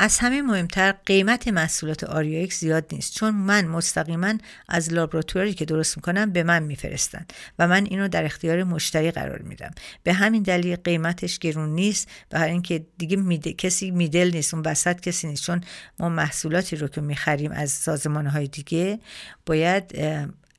از 0.00 0.18
همه 0.18 0.42
مهمتر 0.42 0.92
قیمت 0.92 1.48
محصولات 1.48 2.04
آریو 2.04 2.50
زیاد 2.50 2.86
نیست 2.92 3.14
چون 3.14 3.34
من 3.34 3.66
مستقیما 3.66 4.34
از 4.68 4.92
لابراتوری 4.92 5.54
که 5.54 5.64
درست 5.64 5.96
می‌کنم 5.96 6.30
به 6.30 6.42
من 6.42 6.62
میفرستن 6.62 7.26
و 7.58 7.68
من 7.68 7.84
اینو 7.84 8.08
در 8.08 8.24
اختیار 8.24 8.64
مشتری 8.64 9.10
قرار 9.10 9.42
میدم. 9.42 9.70
به 10.02 10.12
همین 10.12 10.42
دلیل 10.42 10.76
قیمتش 10.76 11.38
گرون 11.38 11.68
نیست 11.68 12.08
و 12.32 12.38
اینکه 12.38 12.86
دیگه 12.98 13.52
کسی 13.52 13.90
middle 13.90 14.30
نیست 14.34 14.54
اون 14.54 14.62
وسط 14.66 15.00
کسی 15.00 15.28
نیست. 15.28 15.42
چون 15.42 15.60
ما 15.98 16.08
محصولاتی 16.08 16.76
رو 16.76 16.88
که 16.88 17.00
می‌خریم 17.00 17.52
از 17.52 17.70
سازمان 17.70 18.26
های 18.26 18.48
دیگه 18.48 18.98
باید 19.46 19.98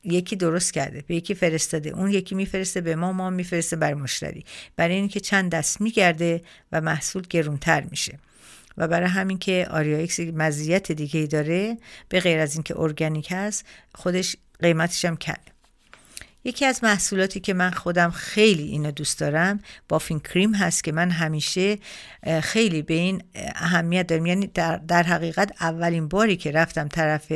یکی 0.04 0.36
درست 0.36 0.74
کرده 0.74 1.04
به 1.08 1.16
یکی 1.16 1.36
فرستاده 1.36 1.90
اون 1.90 2.12
یکی 2.12 2.36
میفرسته 2.36 2.82
به 2.82 2.96
ما 2.96 3.14
ما 3.14 3.30
میفرسته 3.30 3.76
بر 3.76 3.94
مشتری. 3.94 4.46
برای 4.76 4.96
اینکه 4.96 5.20
چند 5.20 5.52
دست 5.52 5.82
میگرده 5.82 6.42
و 6.72 6.82
محصول 6.82 7.24
گرونتر 7.30 7.82
میشه. 7.82 8.20
و 8.80 8.88
برای 8.88 9.10
همین 9.10 9.38
که 9.38 9.68
آریایکس 9.72 10.20
مزیت 10.20 10.92
دیگه 10.92 11.20
ای 11.20 11.28
داره 11.28 11.78
به 12.10 12.20
غیر 12.20 12.40
از 12.40 12.54
اینکه 12.54 12.80
ارگانیک 12.80 13.28
هست 13.32 13.66
خودش 13.96 14.36
قیمتش 14.60 15.06
هم 15.06 15.18
کمه. 15.18 15.36
یکی 16.44 16.66
از 16.66 16.84
محصولاتی 16.84 17.40
که 17.40 17.54
من 17.54 17.72
خودم 17.72 18.12
خیلی 18.12 18.64
اینو 18.64 18.92
دوست 18.92 19.20
دارم 19.20 19.60
بافین 19.88 20.20
کریم 20.20 20.56
هست 20.56 20.84
که 20.84 20.92
من 20.92 21.12
همیشه 21.12 21.78
خیلی 22.42 22.82
به 22.82 22.94
این 22.94 23.24
اهمیت 23.56 24.08
دارم. 24.08 24.26
یعنی 24.26 24.48
در, 24.48 24.78
در 24.78 25.04
حقیقت 25.04 25.52
اولین 25.62 26.08
باری 26.08 26.38
که 26.38 26.52
رفتم 26.52 26.88
طرف 26.88 27.32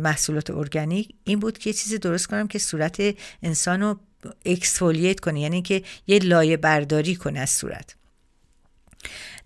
محصولات 0.00 0.50
ارگانیک 0.50 1.14
این 1.24 1.38
بود 1.38 1.58
که 1.58 1.70
یه 1.70 1.74
چیزی 1.74 1.98
درست 1.98 2.26
کنم 2.26 2.48
که 2.48 2.58
صورت 2.58 3.14
انسان 3.42 3.80
رو 3.80 4.00
اکسفولیت 4.44 5.20
کنه. 5.20 5.40
یعنی 5.40 5.62
که 5.62 5.82
یه 6.06 6.18
لایه 6.18 6.56
برداری 6.56 7.16
کنه 7.16 7.40
از 7.40 7.50
صورت. 7.50 7.94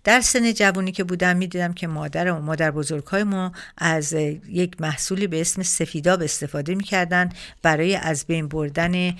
در 0.03 0.21
سن 0.21 0.53
جوانی 0.53 0.91
که 0.91 1.03
بودم 1.03 1.37
می‌دیدم 1.37 1.73
که 1.73 1.87
مادر 1.87 2.31
و 2.31 2.39
مادر 2.39 2.71
بزرگهای 2.71 3.23
ما 3.23 3.51
از 3.77 4.13
یک 4.13 4.81
محصولی 4.81 5.27
به 5.27 5.41
اسم 5.41 5.63
سفیداب 5.63 6.21
استفاده 6.21 6.75
می‌کردن 6.75 7.29
برای 7.61 7.95
از 7.95 8.25
بین 8.25 8.47
بردن 8.47 9.15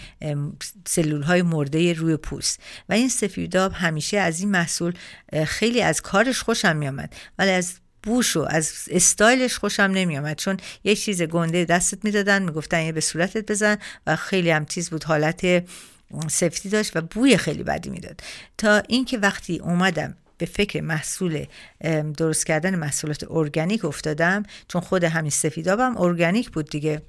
سلول 0.88 1.22
های 1.22 1.42
مرده 1.42 1.94
روی 1.94 2.18
پوست. 2.18 2.60
و 2.90 2.94
این 2.94 3.10
سفیداب 3.10 3.72
همیشه 3.76 4.18
از 4.18 4.40
این 4.40 4.52
محصول 4.52 4.94
خیلی 5.46 5.82
از 5.82 6.02
کارش 6.02 6.42
خوشم 6.42 6.76
میامد 6.76 7.16
ولی 7.40 7.52
از 7.52 7.74
بوش 8.04 8.38
و 8.38 8.48
از 8.50 8.74
استایلش 8.92 9.58
خوشم 9.58 9.84
نمیامد 9.84 10.38
چون 10.38 10.58
یه 10.84 10.96
چیز 10.96 11.22
گنده 11.22 11.66
دستت 11.66 12.06
می‌دادن 12.06 12.44
می‌گفتن 12.44 12.82
یه 12.82 12.92
به 12.92 13.02
صورتت 13.02 13.52
بزن 13.52 13.78
و 14.08 14.16
خیلی 14.16 14.52
هم 14.52 14.66
تیز 14.66 14.90
بود 14.90 15.04
حالت 15.04 15.64
سفتی 16.28 16.70
داشت 16.70 16.98
و 16.98 17.02
بوی 17.02 17.38
خیلی 17.38 17.64
بدی 17.64 17.90
می‌داد. 17.90 18.22
تا 18.58 18.78
اینکه 18.88 19.18
وقتی 19.18 19.60
اومدم 19.60 20.16
به 20.44 20.50
فکر 20.50 20.82
محصول 20.82 21.46
درست 22.18 22.46
کردن 22.46 22.76
محصولات 22.76 23.26
ارگانیک 23.30 23.86
افتادم 23.86 24.44
چون 24.68 24.82
خود 24.82 25.04
همین 25.04 25.32
سفیدابم 25.32 25.98
ارگانیک 25.98 26.50
بود 26.50 26.70
دیگه. 26.70 27.02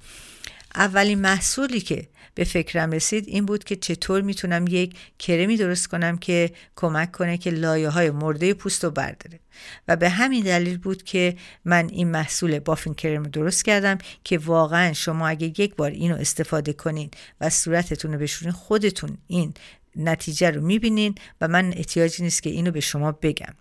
اولین 0.75 1.19
محصولی 1.19 1.79
که 1.79 2.07
به 2.35 2.43
فکرم 2.43 2.91
رسید 2.91 3.27
این 3.27 3.45
بود 3.45 3.63
که 3.63 3.75
چطور 3.75 4.21
می‌تونم 4.21 4.65
یک 4.67 4.95
کرمی 5.19 5.57
درست 5.57 5.87
کنم 5.87 6.17
که 6.17 6.51
کمک 6.75 7.11
کنه 7.11 7.37
که 7.37 7.49
لایه 7.51 7.89
های 7.89 8.11
مرده 8.11 8.53
پوست 8.53 8.83
رو 8.83 8.91
برداره. 8.91 9.39
و 9.87 9.95
به 9.95 10.09
همین 10.09 10.43
دلیل 10.43 10.77
بود 10.77 11.03
که 11.03 11.35
من 11.65 11.89
این 11.89 12.11
محصول 12.11 12.59
بافین 12.59 12.93
کرم 12.93 13.23
رو 13.23 13.29
درست 13.29 13.65
کردم 13.65 13.97
که 14.23 14.37
واقعا 14.37 14.93
شما 14.93 15.27
اگه 15.27 15.47
یک 15.47 15.75
بار 15.75 15.91
اینو 15.91 16.15
استفاده 16.15 16.73
کنین 16.73 17.11
و 17.41 17.49
صورتتون 17.49 18.13
رو 18.13 18.19
بشورین 18.19 18.51
خودتون 18.51 19.17
این 19.27 19.53
نتیجه 19.95 20.51
رو 20.51 20.61
می‌بینین 20.61 21.15
و 21.41 21.47
من 21.47 21.73
احتیاجی 21.75 22.23
نیست 22.23 22.43
که 22.43 22.49
اینو 22.49 22.71
به 22.71 22.79
شما 22.79 23.11
بگم. 23.11 23.53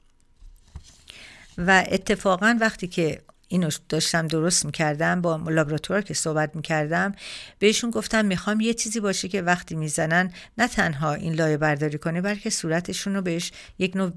و 1.58 1.84
اتفاقا 1.90 2.56
وقتی 2.60 2.88
که 2.88 3.20
اینو 3.48 3.70
داشتم 3.88 4.26
درست 4.26 4.64
می‌کردم 4.64 5.20
با 5.20 5.36
لابراتوار 5.36 6.00
که 6.00 6.14
صحبت 6.14 6.56
می‌کردم 6.56 7.12
بهشون 7.58 7.90
گفتم 7.90 8.24
می‌خوام 8.24 8.60
یه 8.60 8.74
چیزی 8.74 9.00
باشه 9.00 9.28
که 9.28 9.42
وقتی 9.42 9.74
می‌زنن 9.74 10.32
نه 10.58 10.68
تنها 10.68 11.14
این 11.14 11.32
لایه 11.34 11.56
برداری 11.56 11.98
کنه 11.98 12.20
بلکه 12.20 12.50
صورتشون 12.50 13.14
رو 13.14 13.22
بهش 13.22 13.52
یک 13.78 13.96
نوع 13.96 14.12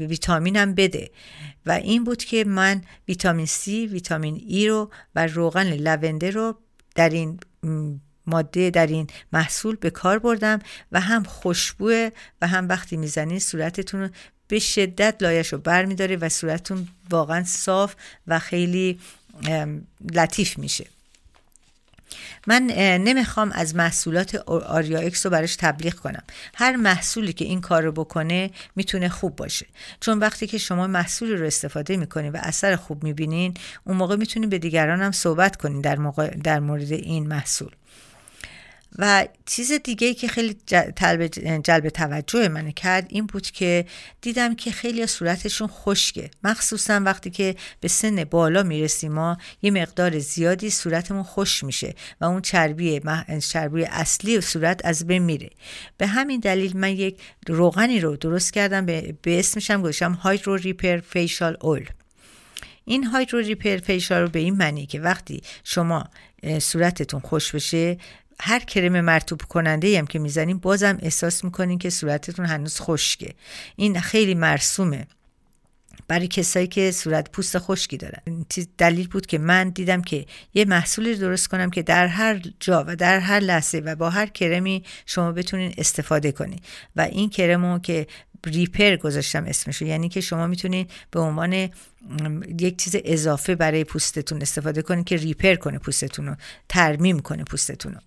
ویتامین 0.00 0.56
هم 0.56 0.74
بده. 0.74 1.10
و 1.66 1.70
این 1.70 2.04
بود 2.04 2.24
که 2.24 2.44
من 2.44 2.82
ویتامین 3.08 3.46
C 3.46 3.68
ویتامین 3.68 4.38
e 4.38 4.66
رو 4.68 4.90
و 5.14 5.26
روغن 5.26 5.72
لونده 5.72 6.30
رو 6.30 6.58
در 6.94 7.08
این 7.08 7.40
ماده 8.28 8.70
در 8.70 8.86
این 8.86 9.06
محصول 9.32 9.76
به 9.76 9.90
کار 9.90 10.18
بردم 10.18 10.58
و 10.92 11.00
هم 11.00 11.22
خوشبوه 11.22 12.10
و 12.42 12.46
هم 12.46 12.68
وقتی 12.68 12.96
می‌زنین 12.96 13.38
صورتتون 13.38 14.00
رو 14.00 14.08
به 14.48 14.58
شدت 14.58 15.16
لایش 15.20 15.52
رو 15.52 15.58
بر 15.58 15.84
میداره 15.84 16.16
و 16.16 16.28
صورتتون 16.28 16.88
واقعا 17.10 17.44
صاف 17.44 17.94
و 18.26 18.38
خیلی 18.38 18.98
لطیف 20.14 20.58
میشه. 20.58 20.86
من 22.46 22.66
نمی‌خوام 23.00 23.52
از 23.52 23.74
محصولات 23.74 24.34
آریا 24.48 24.98
اکس 24.98 25.26
رو 25.26 25.32
براش 25.32 25.56
تبلیغ 25.56 25.94
کنم. 25.94 26.22
هر 26.54 26.76
محصولی 26.76 27.32
که 27.32 27.44
این 27.44 27.60
کار 27.60 27.82
رو 27.82 27.92
بکنه 27.92 28.50
می‌تونه 28.76 29.08
خوب 29.08 29.36
باشه. 29.36 29.66
چون 30.00 30.18
وقتی 30.18 30.46
که 30.46 30.58
شما 30.58 30.86
محصولی 30.86 31.36
رو 31.36 31.46
استفاده 31.46 31.96
می‌کنین 31.96 32.32
و 32.32 32.38
اثر 32.42 32.76
خوب 32.76 33.04
می‌بینین 33.04 33.54
اون 33.84 33.96
موقع 33.96 34.16
می‌تونین 34.16 34.48
به 34.48 34.58
دیگران 34.58 35.02
هم 35.02 35.12
صحبت 35.12 35.56
کنین 35.56 35.80
در, 35.80 35.96
در 36.44 36.60
مورد 36.60 36.92
این 36.92 37.26
محصول. 37.26 37.70
و 38.98 39.28
چیز 39.46 39.72
دیگه 39.72 40.14
که 40.14 40.28
خیلی 40.28 40.56
جلب 41.62 41.88
توجه 41.88 42.48
من 42.48 42.70
کرد 42.70 43.06
این 43.08 43.26
بود 43.26 43.50
که 43.50 43.84
دیدم 44.20 44.54
که 44.54 44.70
خیلی 44.70 45.06
صورتشون 45.06 45.68
خشکه. 45.68 46.30
مخصوصا 46.44 47.00
وقتی 47.04 47.30
که 47.30 47.56
به 47.80 47.88
سن 47.88 48.24
بالا 48.24 48.62
می‌رسیم 48.62 49.12
ما 49.12 49.38
یه 49.62 49.70
مقدار 49.70 50.18
زیادی 50.18 50.70
صورتمون 50.70 51.22
خوش 51.22 51.64
میشه 51.64 51.94
و 52.20 52.24
اون 52.24 52.40
چربی 52.40 53.00
چربی 53.48 53.84
اصلی 53.84 54.40
صورت 54.40 54.80
از 54.84 55.06
بین 55.06 55.22
میره. 55.22 55.50
به 55.96 56.06
همین 56.06 56.40
دلیل 56.40 56.76
من 56.76 56.92
یک 56.92 57.20
روغنی 57.48 58.00
رو 58.00 58.16
درست 58.16 58.52
کردم 58.52 58.86
به, 58.86 59.14
به 59.22 59.38
اسمشم 59.38 59.82
گذاشتم 59.82 60.12
هایدرو 60.12 60.56
ریپر 60.56 61.00
فیشال 61.00 61.56
اول. 61.60 61.84
این 62.84 63.04
هایدرو 63.04 63.38
ریپر 63.38 63.76
فیشال 63.76 64.22
رو 64.22 64.28
به 64.28 64.38
این 64.38 64.56
معنی 64.56 64.86
که 64.86 65.00
وقتی 65.00 65.42
شما 65.64 66.10
صورتتون 66.58 67.20
خوش 67.20 67.54
بشه 67.54 67.98
هر 68.40 68.60
کرم 68.60 69.00
مرتوب 69.00 69.42
کننده 69.42 69.98
هم 69.98 70.06
که 70.06 70.18
می‌زنین 70.18 70.58
بازم 70.58 70.98
احساس 71.02 71.44
می‌کنین 71.44 71.78
که 71.78 71.90
صورتتون 71.90 72.46
هنوز 72.46 72.80
خشکه. 72.80 73.34
این 73.76 74.00
خیلی 74.00 74.34
مرسومه. 74.34 75.06
برای 76.08 76.28
کسایی 76.28 76.66
که 76.66 76.90
صورت 76.90 77.30
پوست 77.30 77.58
خشکی 77.58 77.96
دارن. 77.96 78.46
دلیل 78.78 79.08
بود 79.08 79.26
که 79.26 79.38
من 79.38 79.68
دیدم 79.68 80.02
که 80.02 80.26
یه 80.54 80.64
محصولی 80.64 81.14
درست 81.14 81.48
کنم 81.48 81.70
که 81.70 81.82
در 81.82 82.06
هر 82.06 82.42
جا 82.60 82.84
و 82.86 82.96
در 82.96 83.18
هر 83.18 83.40
لحظه 83.40 83.78
و 83.78 83.96
با 83.96 84.10
هر 84.10 84.26
کرمی 84.26 84.84
شما 85.06 85.32
بتونین 85.32 85.74
استفاده 85.78 86.32
کنید 86.32 86.64
و 86.96 87.00
این 87.00 87.30
کرمو 87.30 87.78
که 87.78 88.06
ریپر 88.46 88.96
گذاشتم 88.96 89.44
اسمشو 89.44 89.84
یعنی 89.84 90.08
که 90.08 90.20
شما 90.20 90.46
می‌تونید 90.46 90.90
به 91.10 91.20
عنوان 91.20 91.52
یک 92.58 92.78
چیز 92.78 92.96
اضافه 93.04 93.54
برای 93.54 93.84
پوستتون 93.84 94.42
استفاده 94.42 94.82
کنید 94.82 95.04
که 95.04 95.16
ریپر 95.16 95.54
کنه 95.54 95.78
پوستتون 95.78 96.26
رو 96.26 96.36
ترمیم 96.68 97.20
کنه 97.20 97.44
پوستتون 97.44 97.94
رو. 97.94 98.00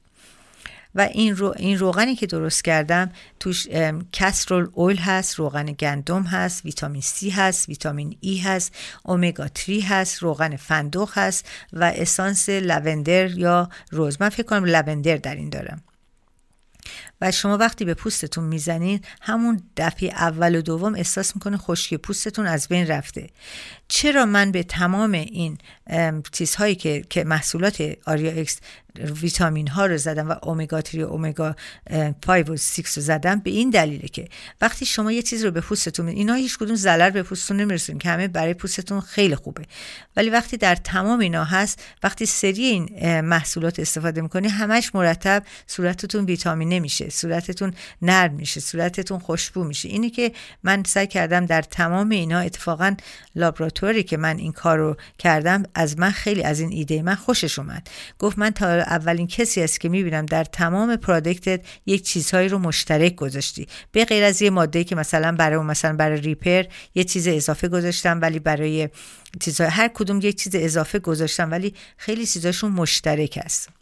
و 0.95 1.01
این 1.01 1.35
رو 1.35 1.53
این 1.57 1.77
روغنی 1.77 2.15
که 2.15 2.25
درست 2.25 2.63
کردم 2.63 3.11
توش 3.39 3.67
کسترول 4.11 4.69
اویل 4.73 4.97
هست 4.97 5.35
روغن 5.35 5.65
گندم 5.65 6.23
هست 6.23 6.65
ویتامین 6.65 7.01
C 7.01 7.31
هست 7.33 7.69
ویتامین 7.69 8.17
e 8.23 8.45
هست 8.45 8.75
اومگا 9.03 9.47
3 9.55 9.81
هست 9.87 10.17
روغن 10.17 10.55
فندق 10.55 11.09
هست 11.13 11.49
و 11.73 11.83
اسانس 11.83 12.49
لوندر 12.49 13.31
یا 13.31 13.69
روز. 13.91 14.17
من 14.19 14.29
فکر 14.29 14.43
کنم 14.43 14.65
لوندر 14.65 15.17
در 15.17 15.35
این 15.35 15.49
دارم. 15.49 15.83
و 17.21 17.31
شما 17.31 17.57
وقتی 17.57 17.85
به 17.85 17.93
پوستتون 17.93 18.43
می‌زنین 18.43 19.01
همون 19.21 19.61
دفعه 19.77 20.09
اول 20.09 20.55
و 20.55 20.61
دوم 20.61 20.95
احساس 20.95 21.35
می‌کنه 21.35 21.57
خشکی 21.57 21.97
پوستتون 21.97 22.47
از 22.47 22.67
بین 22.67 22.87
رفته. 22.87 23.29
چرا 23.93 24.25
من 24.25 24.51
به 24.51 24.63
تمام 24.63 25.11
این 25.11 25.57
چیزهایی 26.31 26.75
که 26.75 27.03
که 27.09 27.23
محصولات 27.23 27.97
آریا 28.05 28.31
اکس 28.31 28.59
ویتامین 29.21 29.67
ها 29.67 29.85
رو 29.85 29.97
زدم 29.97 30.29
و 30.29 30.35
اومگا 30.43 30.81
3 30.81 31.05
و 31.05 31.09
اومگا 31.09 31.55
5 32.21 32.49
و 32.49 32.57
6 32.57 32.85
رو 32.85 33.01
زدم 33.01 33.39
به 33.39 33.51
این 33.51 33.69
دلیله 33.69 34.07
که 34.07 34.27
وقتی 34.61 34.85
شما 34.85 35.11
یه 35.11 35.21
چیز 35.21 35.45
رو 35.45 35.51
به 35.51 35.61
پوستتون 35.61 36.07
اینا 36.07 36.33
هیچ 36.33 36.57
کدوم 36.57 36.75
ضرر 36.75 37.09
به 37.09 37.23
پوستتون 37.23 37.57
نمیرسون 37.57 37.97
که 37.97 38.09
همه 38.09 38.27
برای 38.27 38.53
پوستتون 38.53 39.01
خیلی 39.01 39.35
خوبه. 39.35 39.65
ولی 40.15 40.29
وقتی 40.29 40.57
در 40.57 40.75
تمام 40.75 41.19
اینا 41.19 41.43
هست 41.43 41.83
وقتی 42.03 42.25
سری 42.25 42.65
این 42.65 43.21
محصولات 43.21 43.79
استفاده 43.79 44.21
می‌کنی 44.21 44.47
همش 44.47 44.95
مرتب 44.95 45.43
صورتتون 45.67 46.25
ویتامین 46.25 46.69
نمیشه 46.69 47.09
صورتتون 47.09 47.73
نرم 48.01 48.33
میشه 48.33 48.59
صورتتون 48.59 49.19
خوشبو 49.19 49.63
میشه. 49.63 49.89
اینی 49.89 50.09
که 50.09 50.31
من 50.63 50.83
سعی 50.83 51.07
کردم 51.07 51.45
در 51.45 51.61
تمام 51.61 52.09
اینا 52.09 52.39
اتفاقا 52.39 52.95
لابراتوری 53.35 53.80
که 54.03 54.17
من 54.17 54.37
این 54.37 54.51
کار 54.51 54.77
رو 54.77 54.95
کردم 55.17 55.63
از 55.75 55.99
من 55.99 56.11
خیلی 56.11 56.43
از 56.43 56.59
این 56.59 56.71
ایده 56.71 57.01
من 57.01 57.15
خوشش 57.15 57.59
اومد. 57.59 57.87
گفت 58.19 58.39
من 58.39 58.49
تا 58.49 58.67
اولین 58.67 59.27
کسی 59.27 59.61
است 59.61 59.79
که 59.79 59.89
می‌بینم 59.89 60.25
در 60.25 60.43
تمام 60.43 60.95
پرودکتت 60.95 61.61
یک 61.85 62.03
چیزهایی 62.03 62.49
رو 62.49 62.59
مشترک 62.59 63.15
گذاشتی. 63.15 63.67
به 63.91 64.05
غیر 64.05 64.23
از 64.23 64.41
یه 64.41 64.49
ماده 64.49 64.83
که 64.83 64.95
مثلا 64.95 65.31
برای 65.31 65.59
مثلا 65.59 65.95
برای 65.95 66.21
ریپر 66.21 66.63
یه 66.95 67.03
چیز 67.03 67.27
اضافه 67.27 67.67
گذاشتم 67.67 68.21
ولی 68.21 68.39
برای 68.39 68.89
چیزهای 69.39 69.69
هر 69.69 69.87
کدوم 69.87 70.19
یک 70.21 70.35
چیز 70.35 70.55
اضافه 70.55 70.99
گذاشتم 70.99 71.51
ولی 71.51 71.73
خیلی 71.97 72.25
چیزاشون 72.25 72.71
مشترک 72.71 73.39
است. 73.43 73.80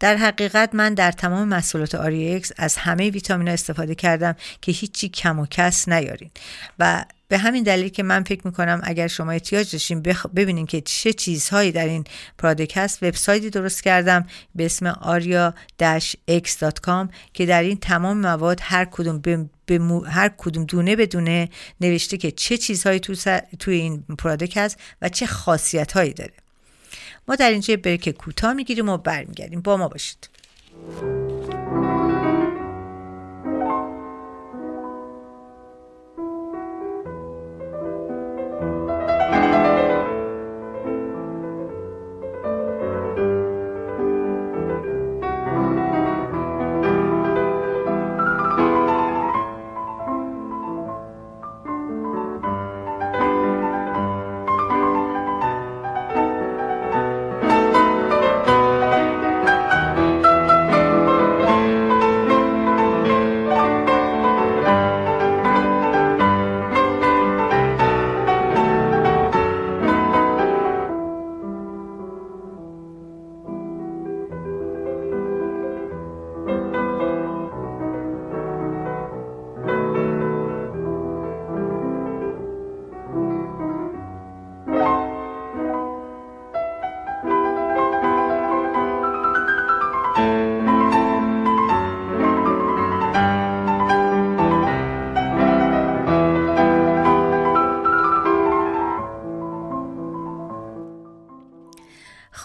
در 0.00 0.16
حقیقت 0.16 0.74
من 0.74 0.94
در 0.94 1.12
تمام 1.12 1.48
محصولات 1.48 1.94
آری 1.94 2.34
اکس 2.34 2.52
از 2.56 2.76
همه 2.76 3.10
ویتامین 3.10 3.48
ها 3.48 3.54
استفاده 3.54 3.94
کردم 3.94 4.34
که 4.60 4.72
هیچی 4.72 5.08
کم 5.08 5.38
و 5.38 5.46
کس 5.46 5.88
نیارین. 5.88 6.30
و 6.78 7.04
به 7.28 7.38
همین 7.38 7.62
دلیل 7.62 7.88
که 7.88 8.02
من 8.02 8.22
فکر 8.22 8.40
می‌کنم 8.44 8.80
اگر 8.84 9.06
شما 9.06 9.32
احتیاج 9.32 9.72
داشتین 9.72 10.02
بخ... 10.02 10.26
ببینین 10.26 10.66
که 10.66 10.80
چه 10.80 11.12
چیزهایی 11.12 11.72
در 11.72 11.86
این 11.86 12.04
پرادکت 12.38 12.78
هست 12.78 13.02
وبسایتی 13.02 13.50
درست 13.50 13.82
کردم 13.82 14.26
به 14.54 14.66
اسم 14.66 14.92
aria-x.com 14.92 17.08
که 17.32 17.46
در 17.46 17.62
این 17.62 17.76
تمام 17.76 18.18
مواد 18.18 18.58
هر 18.62 18.84
کدوم 18.84 19.18
به, 19.18 19.46
هر 20.06 20.30
کدوم 20.38 20.64
دونه 20.64 20.96
به 20.96 21.06
دونه 21.06 21.48
نوشته 21.80 22.16
که 22.16 22.30
چه 22.30 22.56
چیزهایی 22.56 23.00
تو 23.00 23.14
توی 23.58 23.74
این 23.74 24.04
پرادکت 24.18 24.58
هست 24.58 24.78
و 25.02 25.08
چه 25.08 25.26
خاصیت 25.26 25.92
هایی 25.92 26.12
داره. 26.12 26.43
ما 27.28 27.36
در 27.36 27.50
اینجا 27.50 27.76
بریک 27.76 28.08
کوتاه 28.08 28.52
می‌گیریم 28.52 28.88
و 28.88 28.96
برمیگردیم. 28.96 29.60
با 29.60 29.76
ما 29.76 29.88
باشید. 29.88 30.28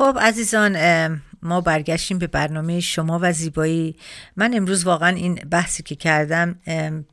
خب 0.10 0.20
عزیزان 0.20 0.78
ما 1.42 1.62
برگشتیم 1.62 2.20
به 2.20 2.28
برنامه 2.28 2.80
شما 2.80 3.20
و 3.22 3.34
زیبایی. 3.34 3.96
من 4.36 4.54
امروز 4.54 4.84
واقعا 4.84 5.10
این 5.10 5.36
بحثی 5.36 5.84
که 5.84 5.96
کردم 5.96 6.56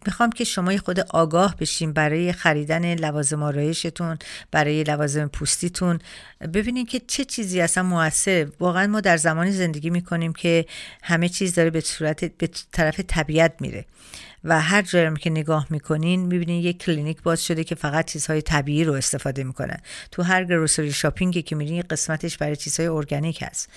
می‌خوام 0.07 0.31
که 0.33 0.45
شما 0.45 0.77
خود 0.77 1.01
آگاه 1.01 1.57
بشیم 1.57 1.93
برای 1.93 2.33
خریدن 2.33 2.95
لوازم 2.95 3.43
آرایشتون 3.43 4.19
برای 4.51 4.85
لوازم 4.85 5.27
پوستیتون. 5.29 5.99
ببینید 6.55 6.89
که 6.89 7.01
چه 7.07 7.25
چیزی 7.25 7.61
اصلا 7.61 7.83
موثر 7.83 8.47
واقعا 8.61 8.87
ما 8.87 9.01
در 9.01 9.17
زمانی 9.17 9.53
زندگی 9.53 9.91
می‌کنیم 9.91 10.33
که 10.33 10.67
همه 11.03 11.29
چیز 11.29 11.55
داره 11.55 11.71
به 11.71 11.81
صورت 11.81 12.25
به 12.25 12.51
طرف 12.73 13.01
طبیعت 13.01 13.53
میره. 13.61 13.85
و 14.47 14.61
هر 14.61 14.83
جایی 14.83 15.17
که 15.17 15.31
نگاه 15.31 15.67
می‌کنین 15.71 16.21
می‌بینین 16.27 16.63
یک 16.63 16.79
کلینیک 16.79 17.23
باز 17.23 17.47
شده 17.47 17.65
که 17.65 17.75
فقط 17.75 18.07
چیزهای 18.07 18.43
طبیعی 18.43 18.85
رو 18.85 18.93
استفاده 18.93 19.45
می‌کنن. 19.45 19.77
تو 20.11 20.23
هر 20.23 20.45
گروسری 20.45 20.93
شاپینگی 20.93 21.43
که 21.43 21.57
میرین 21.57 21.83
قسمتش 21.91 22.39
برای 22.39 22.57
چیزهای 22.57 22.87
ارگانیک 22.87 23.43
هست. 23.43 23.69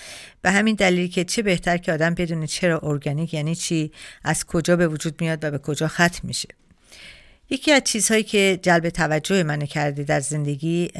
به 0.41 0.51
همین 0.51 0.75
دلیل 0.75 1.11
که 1.11 1.23
چه 1.23 1.41
بهتر 1.41 1.77
که 1.77 1.93
آدم 1.93 2.13
بدونه 2.13 2.47
چرا 2.47 2.79
ارگانیک 2.83 3.33
یعنی 3.33 3.55
چی 3.55 3.91
از 4.23 4.45
کجا 4.45 4.75
به 4.75 4.87
وجود 4.87 5.21
میاد 5.21 5.43
و 5.43 5.51
به 5.51 5.57
کجا 5.57 5.87
ختم 5.87 6.19
میشه. 6.23 6.49
یکی 7.49 7.71
از 7.71 7.81
چیزهایی 7.83 8.23
که 8.23 8.59
جلب 8.61 8.89
توجه 8.89 9.43
منو 9.43 9.65
کرده 9.65 10.03
در 10.03 10.19
زندگی 10.19 10.91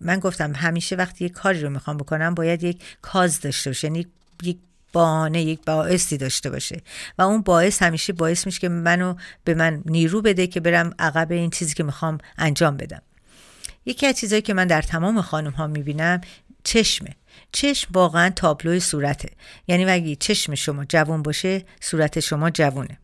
من 0.00 0.18
گفتم 0.18 0.52
همیشه 0.54 0.96
وقتی 0.96 1.24
یک 1.24 1.32
کاری 1.32 1.60
رو 1.60 1.70
می‌خوام 1.70 1.96
بکنم 1.96 2.34
باید 2.34 2.62
یک 2.62 2.82
کاز 3.02 3.40
داشته 3.40 3.70
باشه 3.70 3.86
یعنی 3.86 4.06
یک 4.42 4.58
بانه 4.92 5.42
یک 5.42 5.60
باعثی 5.66 6.16
داشته 6.16 6.50
باشه. 6.50 6.82
و 7.18 7.22
اون 7.22 7.42
باعث 7.42 7.82
همیشه 7.82 8.12
باعث 8.12 8.46
میشه 8.46 8.60
که 8.60 8.68
منو 8.68 9.14
به 9.44 9.54
من 9.54 9.82
نیرو 9.86 10.22
بده 10.22 10.46
که 10.46 10.60
برم 10.60 10.94
عقب 10.98 11.32
این 11.32 11.50
چیزی 11.50 11.74
که 11.74 11.82
می‌خوام 11.82 12.18
انجام 12.38 12.76
بدم. 12.76 13.02
یکی 13.86 14.06
از 14.06 14.16
چیزهایی 14.16 14.42
که 14.42 14.54
من 14.54 14.66
در 14.66 14.82
تمام 14.82 15.20
خانم 15.20 15.50
ها 15.50 15.66
می‌بینم 15.66 16.20
چشمه. 16.64 17.16
چشم 17.52 17.88
واقعا 17.92 18.30
تابلوی 18.30 18.80
صورته. 18.80 19.28
یعنی 19.68 19.84
اگه 19.84 20.16
چشم 20.16 20.54
شما 20.54 20.84
جوون 20.84 21.22
باشه 21.22 21.64
صورت 21.80 22.20
شما 22.20 22.50
جوونه 22.50 22.98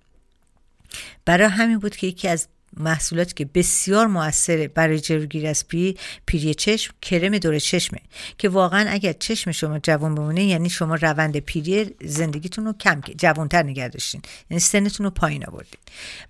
برای 1.24 1.48
همین 1.48 1.78
بود 1.78 1.96
که 1.96 2.06
یکی 2.06 2.28
از 2.28 2.48
محصولاتی 2.76 3.34
که 3.34 3.44
بسیار 3.44 4.06
موثره 4.06 4.68
برای 4.68 5.00
جلوگیری 5.00 5.46
از 5.46 5.68
پیر 5.68 5.98
پیری 6.26 6.54
چشم 6.54 6.94
کرم 7.02 7.38
دور 7.38 7.58
چشمه. 7.58 7.98
که 8.38 8.48
واقعا 8.48 8.90
اگر 8.90 9.12
چشم 9.12 9.52
شما 9.52 9.78
جوان 9.78 10.14
بمونه 10.14 10.44
یعنی 10.44 10.70
شما 10.70 10.94
روند 10.94 11.36
پیری 11.36 11.94
زندگیتون 12.04 12.64
رو 12.64 12.72
کم 12.72 13.00
جوانتر 13.00 13.62
نگه 13.62 13.88
داشتین. 13.88 14.22
یعنی 14.50 14.60
سنتون 14.60 15.04
رو 15.04 15.10
پایین 15.10 15.46
آوردین. 15.46 15.80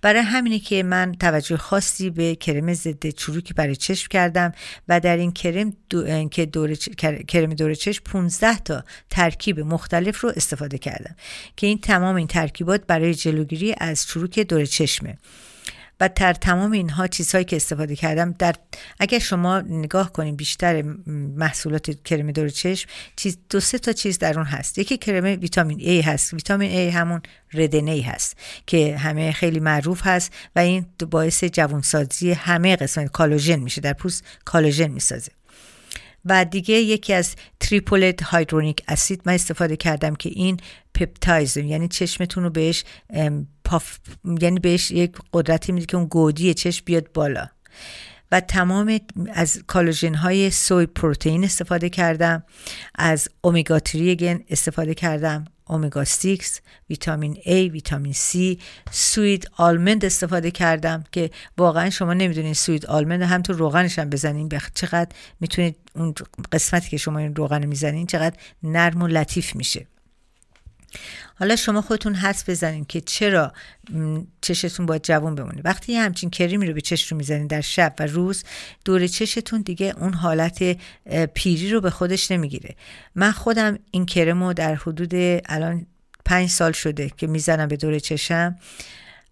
برای 0.01 0.21
همینه 0.21 0.59
که 0.59 0.83
من 0.83 1.15
توجه 1.19 1.57
خاصی 1.57 2.09
به 2.09 2.35
کرم 2.35 2.73
ضد 2.73 3.09
چروکی 3.09 3.53
برای 3.53 3.75
چشم 3.75 4.07
کردم 4.09 4.51
و 4.87 4.99
در 4.99 5.17
این 5.17 5.31
کرم 5.31 5.73
دو... 5.89 6.27
که 6.27 6.45
دور 6.45 6.73
کرم 7.27 7.53
دور 7.53 7.73
چشم 7.73 8.03
15 8.03 8.59
تا 8.59 8.83
ترکیب 9.09 9.59
مختلف 9.59 10.19
رو 10.21 10.31
استفاده 10.35 10.77
کردم. 10.77 11.15
که 11.55 11.67
این 11.67 11.79
تمام 11.79 12.15
این 12.15 12.27
ترکیبات 12.27 12.85
برای 12.87 13.13
جلوگیری 13.13 13.75
از 13.77 14.07
چروک 14.07 14.39
دور 14.39 14.65
چشمه. 14.65 15.17
و 15.99 16.09
در 16.15 16.33
تمام 16.33 16.71
اینها 16.71 17.07
چیزهایی 17.07 17.45
که 17.45 17.55
استفاده 17.55 17.95
کردم 17.95 18.31
در 18.39 18.55
اگر 18.99 19.19
شما 19.19 19.61
نگاه 19.61 20.13
کنید 20.13 20.37
بیشتر 20.37 20.81
محصولات 21.37 22.03
کرم 22.03 22.31
دور 22.31 22.49
چشم 22.49 22.89
چیز 23.15 23.37
دو 23.49 23.59
سه 23.59 23.77
تا 23.77 23.91
چیز 23.91 24.19
در 24.19 24.37
اون 24.37 24.45
هست. 24.45 24.77
یکی 24.77 24.97
کرم 24.97 25.23
ویتامین 25.23 26.01
A 26.01 26.05
هست. 26.05 26.33
ویتامین 26.33 26.91
A 26.91 26.95
همون 26.95 27.21
ردنی 27.53 28.01
هست 28.01 28.37
که 28.67 28.97
همه 28.97 29.31
خیلی 29.31 29.59
معروف 29.59 30.01
هست 30.07 30.33
و 30.55 30.59
این 30.59 30.85
باعث 31.11 31.43
جوانسازی 31.43 32.31
همه 32.31 32.75
قسمت 32.75 33.11
کالوژن 33.11 33.59
میشه. 33.59 33.81
در 33.81 33.93
پوست 33.93 34.23
کالوژن 34.45 34.87
می‌سازه. 34.87 35.31
و 36.25 36.45
دیگه 36.45 36.75
یکی 36.75 37.13
از 37.13 37.35
تریپولت 37.59 38.23
هایدرونیک 38.23 38.83
اسید. 38.87 39.21
من 39.25 39.33
استفاده 39.33 39.77
کردم 39.77 40.15
که 40.15 40.29
این 40.29 40.59
پپتایز 40.93 41.57
یعنی 41.57 41.87
چشمتون 41.87 42.43
رو 42.43 42.49
بهش 42.49 42.83
پاف 43.63 43.97
یعنی 44.41 44.59
بهش 44.59 44.91
یک 44.91 45.11
قدرتی 45.33 45.71
میده 45.71 45.85
که 45.85 45.97
اون 45.97 46.05
گودی 46.05 46.53
چشم 46.53 46.81
بیاد 46.85 47.11
بالا. 47.13 47.47
تمام 48.39 48.99
از 49.33 49.63
کالوژن 49.67 50.13
های 50.13 50.51
سوی 50.51 50.85
پروتئین 50.85 51.43
استفاده 51.43 51.89
کردم 51.89 52.43
از 52.95 53.29
اومگا 53.41 53.79
3 53.85 54.15
گن 54.15 54.39
استفاده 54.49 54.93
کردم 54.93 55.45
اومگا 55.67 56.03
6 56.03 56.37
ویتامین 56.89 57.35
A 57.35 57.71
ویتامین 57.71 58.13
C 58.13 58.59
سوید 58.91 59.49
آلمند 59.57 60.05
استفاده 60.05 60.51
کردم 60.51 61.03
که 61.11 61.31
واقعا 61.57 61.89
شما 61.89 62.13
نمی‌دونین 62.13 62.53
سوید 62.53 62.85
آلمند 62.85 63.21
هم 63.21 63.41
تو 63.41 63.53
روغنش 63.53 63.99
هم 63.99 64.09
بزنین 64.09 64.49
چقدر 64.73 65.09
می‌تونید 65.39 65.75
اون 65.95 66.13
قسمتی 66.51 66.89
که 66.89 66.97
شما 66.97 67.19
این 67.19 67.35
روغن 67.35 67.65
می‌زنین 67.65 68.07
چقدر 68.07 68.35
نرم 68.63 69.01
و 69.01 69.07
لطیف 69.07 69.55
میشه. 69.55 69.87
حالا 71.39 71.55
شما 71.55 71.81
خودتون 71.81 72.15
حس 72.15 72.49
بزنین 72.49 72.85
که 72.85 73.01
چرا 73.01 73.53
چشتون 74.41 74.85
باید 74.85 75.03
جوان 75.03 75.35
بمونه. 75.35 75.61
وقتی 75.63 75.93
یه 75.93 76.01
همچین 76.01 76.29
کریمی 76.29 76.67
رو 76.67 76.73
به 76.73 76.81
چش 76.81 77.11
رو 77.11 77.17
می‌زنین 77.17 77.47
در 77.47 77.61
شب 77.61 77.93
و 77.99 78.05
روز 78.05 78.43
دور 78.85 79.07
چشتون 79.07 79.61
دیگه 79.61 79.93
اون 79.97 80.13
حالت 80.13 80.77
پیری 81.33 81.71
رو 81.71 81.81
به 81.81 81.89
خودش 81.89 82.31
نمی‌گیره. 82.31 82.75
من 83.15 83.31
خودم 83.31 83.79
این 83.91 84.05
کرم 84.05 84.43
رو 84.43 84.53
در 84.53 84.75
حدود 84.75 85.11
الان 85.45 85.85
پنج 86.25 86.49
سال 86.49 86.71
شده 86.71 87.11
که 87.17 87.27
می‌زنم 87.27 87.67
به 87.67 87.77
دور 87.77 87.99
چشم. 87.99 88.55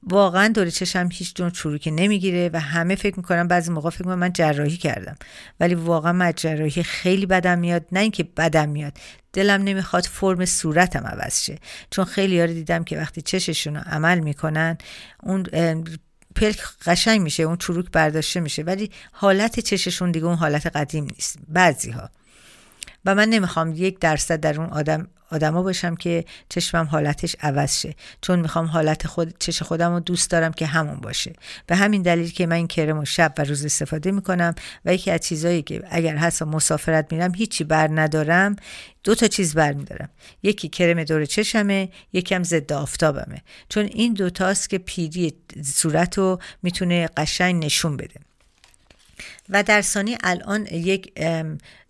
واقعا 0.07 0.47
دور 0.47 0.69
چشم 0.69 1.09
هیچ 1.11 1.35
جون 1.35 1.49
چروکی 1.49 1.91
نمی‌گیره 1.91 2.49
و 2.53 2.59
همه 2.59 2.95
فکر 2.95 3.17
می‌کنم 3.17 3.47
بعضی 3.47 3.71
موقع 3.71 3.89
فکر 3.89 4.01
می‌کنم 4.01 4.19
من 4.19 4.33
جراحی 4.33 4.77
کردم. 4.77 5.15
ولی 5.59 5.75
واقعا 5.75 6.13
من 6.13 6.33
جراحی 6.35 6.83
خیلی 6.83 7.25
بدم 7.25 7.59
میاد 7.59 7.85
نه 7.91 7.99
اینکه 7.99 8.23
بدم 8.23 8.69
میاد. 8.69 8.97
دلم 9.33 9.63
نمی‌خواد 9.63 10.03
فرم 10.03 10.45
صورتم 10.45 11.07
عوض 11.07 11.43
شه. 11.43 11.59
چون 11.89 12.05
خیلی 12.05 12.35
یاری 12.35 12.53
دیدم 12.53 12.83
که 12.83 12.97
وقتی 12.97 13.21
چششون 13.21 13.75
رو 13.75 13.81
عمل 13.85 14.19
می‌کنن 14.19 14.77
اون 15.23 15.43
پلک 16.35 16.59
قشنگ 16.85 17.21
میشه 17.21 17.43
اون 17.43 17.57
چروک 17.57 17.91
برداشته 17.91 18.39
میشه. 18.39 18.63
ولی 18.63 18.91
حالت 19.11 19.59
چششون 19.59 20.11
دیگه 20.11 20.25
اون 20.25 20.35
حالت 20.35 20.65
قدیم 20.65 21.03
نیست. 21.03 21.37
بعضی 21.47 21.91
ها 21.91 22.09
و 23.05 23.15
من 23.15 23.29
نمی‌خوام 23.29 23.73
یک 23.75 23.99
درصد 23.99 24.39
در 24.39 24.61
اون 24.61 24.69
آدم 24.69 25.07
آدما 25.33 25.63
باشم 25.63 25.95
که 25.95 26.25
چشمم 26.49 26.85
حالتش 26.85 27.35
عوض 27.41 27.79
شه. 27.79 27.95
چون 28.21 28.39
می‌خوام 28.39 28.65
حالت 28.65 29.07
خود 29.07 29.35
چش 29.39 29.61
خودم 29.61 29.93
رو 29.93 29.99
دوست 29.99 30.31
دارم 30.31 30.53
که 30.53 30.65
همون 30.65 30.95
باشه. 30.95 31.33
به 31.67 31.75
همین 31.75 32.01
دلیل 32.01 32.31
که 32.31 32.45
من 32.45 32.55
این 32.55 32.67
کرم 32.67 32.99
و 32.99 33.05
شب 33.05 33.33
و 33.37 33.43
روز 33.43 33.65
استفاده 33.65 34.11
می‌کنم 34.11 34.55
و 34.85 34.93
یکی 34.93 35.11
از 35.11 35.19
چیزهایی 35.19 35.61
که 35.61 35.83
اگر 35.89 36.15
هست 36.15 36.43
مسافرت 36.43 37.13
میرم 37.13 37.35
هیچی 37.35 37.63
بر 37.63 37.89
ندارم. 37.91 38.55
دو 39.03 39.15
تا 39.15 39.27
چیز 39.27 39.55
بر 39.55 39.73
میدارم. 39.73 40.09
یکی 40.43 40.69
کرم 40.69 41.03
دور 41.03 41.25
چشمه 41.25 41.89
یکم 42.13 42.43
ضد 42.43 42.73
آفتابمه. 42.73 43.41
چون 43.69 43.85
این 43.85 44.13
دوتاست 44.13 44.69
که 44.69 44.77
پیری 44.77 45.33
صورت 45.63 46.17
رو 46.17 46.39
می‌تونه 46.63 47.09
قشنگ 47.17 47.65
نشون 47.65 47.97
بده. 47.97 48.19
و 49.49 49.63
در 49.63 49.81
ثانی 49.81 50.17
الان 50.23 50.65
یک 50.65 51.13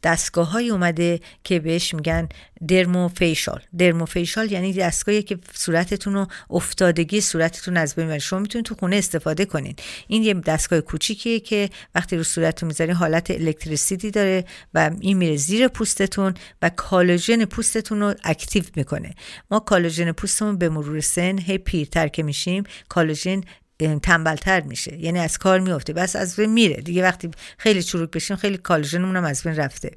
دستگاه 0.03 0.51
های 0.51 0.69
اومده 0.69 1.19
که 1.43 1.59
بهش 1.59 1.93
میگن 1.93 2.29
درموفیشال 2.67 3.61
درموفیشال 3.77 4.51
یعنی 4.51 4.73
دستگاهی 4.73 5.23
که 5.23 5.37
صورتتون 5.53 6.13
رو 6.13 6.27
افتادگی 6.49 7.21
صورتتون 7.21 7.77
از 7.77 7.95
بین 7.95 8.19
شما 8.19 8.39
می‌تونید 8.39 8.65
تو 8.65 8.75
خونه 8.75 8.95
استفاده 8.95 9.45
کنین. 9.45 9.75
این 10.07 10.23
یه 10.23 10.33
دستگاه 10.33 10.81
کوچیکیه 10.81 11.39
که 11.39 11.69
وقتی 11.95 12.17
رو 12.17 12.23
صورتتون 12.23 12.67
می‌ذارین 12.67 12.95
حالت 12.95 13.31
الکتریسیتی 13.31 14.11
داره 14.11 14.45
و 14.73 14.91
این 14.99 15.17
میره 15.17 15.35
زیر 15.35 15.67
پوستتون 15.67 16.33
و 16.61 16.69
collagen 16.69 17.45
پوستتون 17.45 17.99
رو 17.99 18.13
active 18.23 18.63
می‌کنه. 18.75 19.13
ما 19.51 19.59
collagen 19.59 20.11
پوستمون 20.11 20.57
به 20.57 20.69
مرور 20.69 20.99
سن 21.01 21.39
هی 21.39 21.57
پیرتر 21.57 22.07
که 22.07 22.23
میشیم 22.23 22.63
collagen 22.89 23.41
تنبلتر 23.87 24.61
میشه. 24.61 24.99
یعنی 24.99 25.19
از 25.19 25.37
کار 25.37 25.59
میفته 25.59 25.93
بس 25.93 26.15
از 26.15 26.35
بین 26.35 26.49
میره. 26.49 26.75
دیگه 26.75 27.03
وقتی 27.03 27.31
خیلی 27.57 27.83
چروک 27.83 28.11
بشیم 28.11 28.37
خیلی 28.37 28.57
collagen 28.57 29.00
مون 29.00 29.15
هم 29.15 29.23
از 29.23 29.43
بین 29.43 29.55
رفته. 29.55 29.91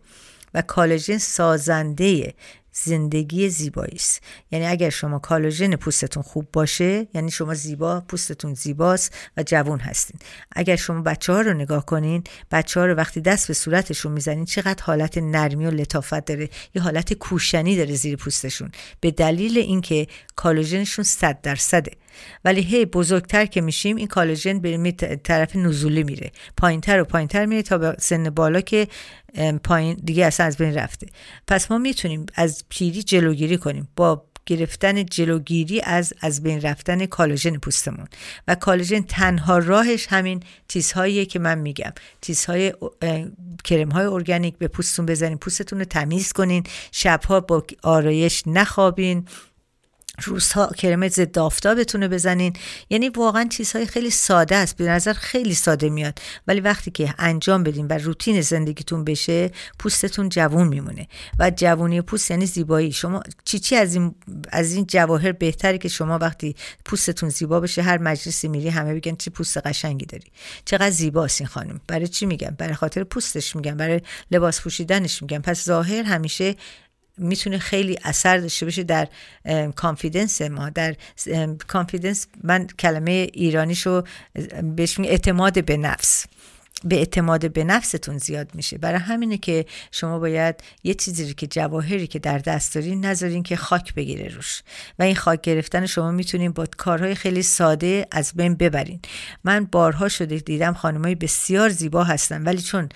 و 0.55 0.63
collagen 0.63 1.19
سازنده 1.19 2.35
زندگی 2.73 3.49
زیبایی 3.49 3.95
است. 3.95 4.23
یعنی 4.51 4.67
اگر 4.67 4.91
شما 4.91 5.19
collagen 5.19 5.77
پوستتون 5.77 6.23
خوب 6.23 6.49
باشه 6.53 7.07
یعنی 7.15 7.31
شما 7.31 7.55
زیبا 7.55 8.01
پوستتون 8.01 8.55
زیباست 8.55 9.15
و 9.37 9.43
جوون 9.43 9.81
هستین. 9.81 10.21
اگر 10.53 10.77
شما 10.77 11.01
بچه 11.03 11.33
ها 11.33 11.41
رو 11.41 11.53
نگاه 11.55 11.87
کنین 11.87 12.25
بچه 12.51 12.81
ها 12.81 12.87
رو 12.87 12.95
وقتی 12.95 13.21
دست 13.21 13.49
به 13.49 13.55
صورتشون 13.55 14.13
می‌زنین 14.13 14.45
چقدر 14.45 14.83
حالت 14.83 15.19
نرمی 15.19 15.67
و 15.67 15.71
لطافت 15.71 16.25
داره. 16.25 16.49
یه 16.75 16.83
حالت 16.83 17.13
کوشنی 17.13 17.77
داره 17.77 17.95
زیر 17.95 18.17
پوستشون. 18.17 18.71
به 19.01 19.11
دلیل 19.11 19.59
اینکه 19.59 20.07
کالژنشون 20.37 21.05
صد 21.05 21.41
درصده. 21.43 21.93
ولی 22.45 22.61
هی 22.61 22.85
بزرگتر 22.85 23.47
که 23.47 23.61
میشیم 23.61 23.97
این 23.97 24.07
کالژن 24.07 24.59
به 24.59 24.93
طرف 25.25 25.57
نزولی 25.57 26.05
میره. 26.05 26.31
پایینتر 26.57 27.01
و 27.01 27.05
پایینتر 27.05 27.47
میره 27.47 27.63
تا 27.63 27.79
به 27.79 27.97
سن 27.99 28.31
بالا 28.31 28.61
که 28.61 28.89
پایین 29.65 30.01
دیگه 30.05 30.27
اصلا 30.27 30.47
از 30.47 30.57
بین 30.57 30.75
رفته. 30.75 31.07
پس 31.47 31.71
ما 31.71 31.79
می‌تونیم 31.79 32.27
از 32.35 32.65
پیری 32.69 33.03
جلوگیری 33.03 33.57
کنیم. 33.57 33.89
با 33.97 34.25
گرفتن 34.47 35.05
جلوگیری 35.05 35.81
از 35.81 36.15
از 36.21 36.43
بین 36.43 36.61
رفتن 36.61 37.07
کالژن 37.07 37.57
پوستمون. 37.57 38.07
و 38.49 38.55
کالژن 38.55 39.01
تنها 39.01 39.59
راهش 39.59 40.07
همین 40.11 40.43
چیزهاییه 40.69 41.25
که 41.25 41.39
من 41.39 41.59
میگم. 41.59 41.93
چیزهای 42.21 42.73
کرم 43.65 43.89
های 43.89 44.07
ارگانیک 44.07 44.59
به 44.59 44.69
پوستتون 44.69 45.07
بزنین 45.07 45.39
پوستتون 45.39 45.79
رو 45.79 45.85
تمیز 45.85 46.33
کنین. 46.33 46.65
شبها 46.93 47.41
با 47.41 47.65
آرایش 47.83 48.43
نخوابین. 48.47 49.27
روزها 50.23 50.67
کرم 50.67 51.09
ضد 51.09 51.39
آفتابتونه 51.39 52.09
بزنین. 52.09 52.53
یعنی 52.91 53.09
واقعا 53.09 53.45
چیزهای 53.51 53.87
خیلی 53.87 54.11
ساده 54.11 54.57
است. 54.57 54.77
به 54.77 54.85
نظر 54.85 55.13
خیلی 55.13 55.55
ساده 55.55 55.91
میاد. 55.91 56.19
ولی 56.47 56.61
وقتی 56.61 56.91
که 56.91 57.15
انجام 57.19 57.63
بدین 57.63 57.87
و 57.87 57.93
روتین 57.93 58.41
زندگیتون 58.41 59.05
بشه 59.05 59.51
پوستتون 59.79 60.29
جوون 60.29 60.69
میمونه. 60.69 61.09
و 61.39 61.51
جوونی 61.57 62.01
پوست 62.01 62.31
یعنی 62.31 62.47
زیبایی. 62.47 62.93
شما 62.93 63.23
چی 63.45 63.59
چی 63.59 63.77
از 63.77 63.95
این 63.95 64.15
از 64.53 64.73
این 64.73 64.87
جواهر 64.87 65.33
بهتری 65.33 65.79
که 65.79 65.89
شما 65.89 66.19
وقتی 66.19 66.57
پوستتون 66.85 67.29
زیبا 67.29 67.61
بشه 67.61 67.83
هر 67.83 67.99
مجلسی 67.99 68.49
میری 68.49 68.69
همه 68.69 68.95
بگن 68.95 69.15
چه 69.15 69.31
پوست 69.31 69.59
قشنگی 69.59 70.07
داری. 70.07 70.27
چقدر 70.65 70.91
زیباست 70.91 71.45
خانم. 71.45 71.81
برای 71.87 72.09
چی 72.09 72.27
میگم 72.27 72.55
برای 72.59 72.75
خاطر 72.75 73.05
پوستش 73.05 73.57
میگم 73.57 73.77
برای 73.77 74.01
لباس 74.31 74.61
پوشیدنش 74.61 75.23
میگم 75.23 75.39
پس 75.39 75.65
ظاهر 75.65 76.03
همیشه 76.03 76.55
می‌تونه 77.19 77.59
خیلی 77.59 77.99
اثر 78.05 78.39
داشته 78.39 78.67
باشه 78.67 78.83
در 78.83 79.09
confidence 79.77 80.43
ما. 80.43 80.71
در 80.71 80.97
confidence 81.69 82.27
من 82.45 82.67
کلمه 82.67 83.29
ایرانیشو 83.33 84.03
بهش 84.77 85.01
اعتماد 85.01 85.65
به 85.65 85.77
نفس. 85.77 86.27
به 86.85 86.97
اعتماد 86.97 87.53
به 87.53 87.65
نفستون 87.65 88.19
زیاد 88.19 88.55
میشه. 88.55 88.79
برای 88.79 88.99
همینه 88.99 89.39
که 89.39 89.67
شما 89.93 90.19
باید 90.19 90.55
یه 90.85 90.95
چیزی 90.95 91.35
که 91.35 91.47
جواهری 91.47 92.07
که 92.07 92.19
در 92.19 92.39
دست 92.39 92.75
دارین 92.75 93.05
نذارین 93.05 93.43
که 93.43 93.57
خاک 93.57 93.95
بگیره 93.95 94.29
روش. 94.29 94.63
و 94.99 95.03
این 95.03 95.15
خاک 95.15 95.41
گرفتن 95.41 95.87
شما 95.87 96.11
می‌تونین 96.11 96.53
با 96.53 96.67
کارهای 96.77 97.15
خیلی 97.15 97.43
ساده 97.43 98.07
از 98.13 98.33
بین 98.35 98.55
ببرین. 98.55 99.01
من 99.45 99.65
بارها 99.65 100.09
شده 100.09 100.37
دیدم 100.39 100.73
خانمای 100.75 101.15
بسیار 101.15 101.69
زیبا 101.69 102.05
هستن 102.05 102.43
ولی 102.43 102.63
چون 102.63 102.89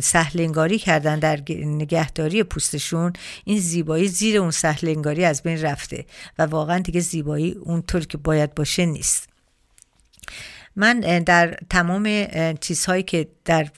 سهلنگاری 0.00 0.78
کردن 0.78 1.18
در 1.18 1.40
نگهداری 1.50 2.42
پوستشون 2.42 3.12
این 3.44 3.60
زیبایی 3.60 4.08
زیر 4.08 4.38
اون 4.38 4.50
سهلنگاری 4.50 5.24
از 5.24 5.42
بین 5.42 5.62
رفته 5.62 6.04
و 6.38 6.42
واقعا 6.42 6.78
دیگه 6.78 7.00
زیبایی 7.00 7.52
اونطور 7.52 8.04
که 8.04 8.18
باید 8.18 8.54
باشه 8.54 8.86
نیست. 8.86 9.28
من 10.76 11.00
در 11.00 11.56
تمام 11.70 12.26
چیزهایی 12.60 13.02
که 13.02 13.28
در 13.44 13.68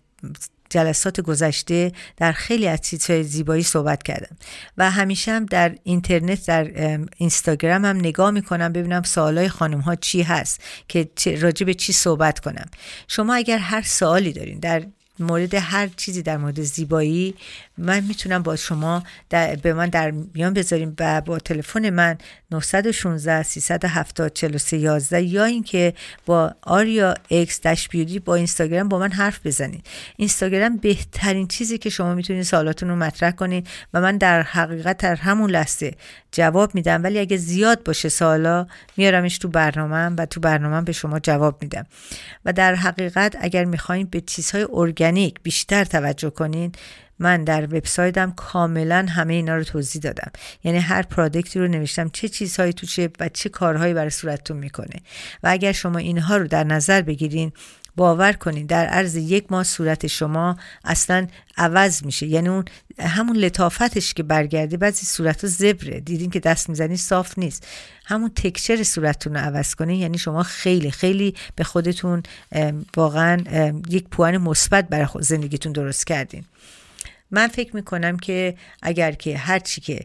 جلسات 0.70 1.20
گذشته 1.20 1.92
در 2.16 2.32
خیلی 2.32 2.68
از 2.68 2.80
چیزهای 2.80 3.24
زیبایی 3.24 3.62
صحبت 3.62 4.02
کردم. 4.02 4.37
و 4.78 4.90
همیشه 4.90 5.32
هم 5.32 5.46
در 5.46 5.74
اینترنت 5.82 6.46
در 6.46 6.98
اینستاگرام 7.16 7.84
هم 7.84 7.96
نگاه 7.96 8.30
می‌کنم 8.30 8.72
ببینم 8.72 9.02
سوالای 9.02 9.48
خانم 9.48 9.80
ها 9.80 9.94
چی 9.94 10.22
هست 10.22 10.61
که 10.88 11.08
راجع 11.40 11.66
به 11.66 11.74
چی 11.74 11.92
صحبت 11.92 12.40
کنم. 12.40 12.66
شما 13.08 13.34
اگر 13.34 13.58
هر 13.58 13.82
سوالی 13.82 14.32
دارین 14.32 14.58
در 14.58 14.87
مورد 15.18 15.54
هر 15.54 15.88
چیزی 15.96 16.22
در 16.22 16.37
مورد 16.37 16.62
زیبایی 16.62 17.34
من 17.78 18.04
می‌تونم 18.04 18.42
با 18.42 18.56
شما 18.56 19.02
در 19.30 19.56
به 19.56 19.72
من 19.72 19.88
در 19.88 20.10
میان 20.10 20.54
بذاریم 20.54 20.96
و 21.00 21.20
با 21.20 21.38
تلفن 21.38 21.90
من 21.90 22.18
916 22.50 23.42
370 23.42 24.32
43 24.32 24.76
11 24.76 25.22
یا 25.22 25.44
اینکه 25.44 25.94
با 26.26 26.54
آریا 26.62 27.14
اکس 27.30 27.60
داش 27.60 27.88
بیوتی 27.88 28.18
با 28.18 28.34
اینستاگرام 28.34 28.88
با 28.88 28.98
من 28.98 29.12
حرف 29.12 29.46
بزنید 29.46 29.86
اینستاگرام 30.16 30.76
بهترین 30.76 31.48
چیزی 31.48 31.78
که 31.78 31.90
شما 31.90 32.14
می‌تونید 32.14 32.42
سوالاتون 32.42 32.88
رو 32.88 32.96
مطرح 32.96 33.30
کنید 33.30 33.68
و 33.94 34.00
من 34.00 34.16
در 34.16 34.42
حقیقت 34.42 34.96
در 34.96 35.14
همون 35.14 35.50
لحظه 35.50 35.94
جواب 36.32 36.74
میدم. 36.74 37.02
ولی 37.02 37.18
اگه 37.18 37.36
زیاد 37.36 37.82
باشه 37.84 38.08
سوالا 38.08 38.66
میارمش 38.96 39.38
تو 39.38 39.48
برنامه 39.48 40.06
و 40.18 40.26
تو 40.26 40.40
برنامه 40.40 40.82
به 40.82 40.92
شما 40.92 41.18
جواب 41.18 41.62
میدم. 41.62 41.86
و 42.44 42.52
در 42.52 42.74
حقیقت 42.74 43.36
اگر 43.40 43.64
می‌خواین 43.64 44.06
به 44.10 44.20
چیزهای 44.20 44.66
ارگانیک 44.72 45.34
بیشتر 45.42 45.84
توجه 45.84 46.30
کنین 46.30 46.72
من 47.18 47.44
در 47.44 47.64
وبسایتم 47.64 48.31
کاملا 48.31 49.07
همه 49.09 49.35
اینا 49.35 49.57
رو 49.57 49.64
توضیح 49.64 50.02
دادم. 50.02 50.31
یعنی 50.64 50.78
هر 50.78 51.02
پرادکتی 51.02 51.59
رو 51.59 51.68
نوشتم 51.68 52.09
چه 52.09 52.28
چیزهایی 52.28 52.72
توشه 52.72 53.09
و 53.20 53.28
چه 53.28 53.48
کارهایی 53.48 53.94
برای 53.94 54.11
صورتتون 54.11 54.57
می‌کنه. 54.57 55.00
و 55.42 55.48
اگر 55.48 55.72
شما 55.72 55.98
اینها 55.98 56.37
رو 56.37 56.46
در 56.46 56.64
نظر 56.64 57.02
بگیرین 57.02 57.52
باور 57.96 58.33
کنین 58.33 58.66
در 58.66 58.87
عرض 58.87 59.16
یک 59.16 59.44
ماه 59.50 59.64
صورت 59.64 60.07
شما 60.07 60.57
اصلا 60.85 61.26
عوض 61.57 62.04
میشه. 62.04 62.26
یعنی 62.26 62.48
اون 62.48 62.64
همون 62.98 63.37
لطافتش 63.37 64.14
که 64.14 64.22
برگرده 64.22 64.76
بعضی 64.76 65.07
صورت 65.07 65.46
زبره. 65.46 66.00
دیدین 66.00 66.31
که 66.31 66.40
دست 66.40 66.68
می‌زنی 66.68 66.96
صاف 66.96 67.38
نیست. 67.38 67.66
همون 68.04 68.31
تکچر 68.37 68.83
صورتتون 68.83 69.35
رو 69.35 69.40
عوض 69.40 69.74
کنین. 69.74 70.00
یعنی 70.00 70.18
شما 70.18 70.42
خیلی 70.42 70.90
خیلی 70.90 71.35
به 71.57 71.64
خودتون 71.64 72.22
واقعا 72.96 73.72
یک 73.88 74.09
پوان 74.09 74.38
مثبت 74.38 74.88
برای 74.88 75.07
زندگیتون 75.20 75.72
درست 75.72 76.07
کردین. 76.07 76.44
من 77.30 77.48
فکر 77.48 77.76
می‌کنم 77.76 78.16
که 78.16 78.54
اگر 78.82 79.12
که 79.12 79.36
هر 79.36 79.58
چی 79.58 79.80
که 79.80 80.00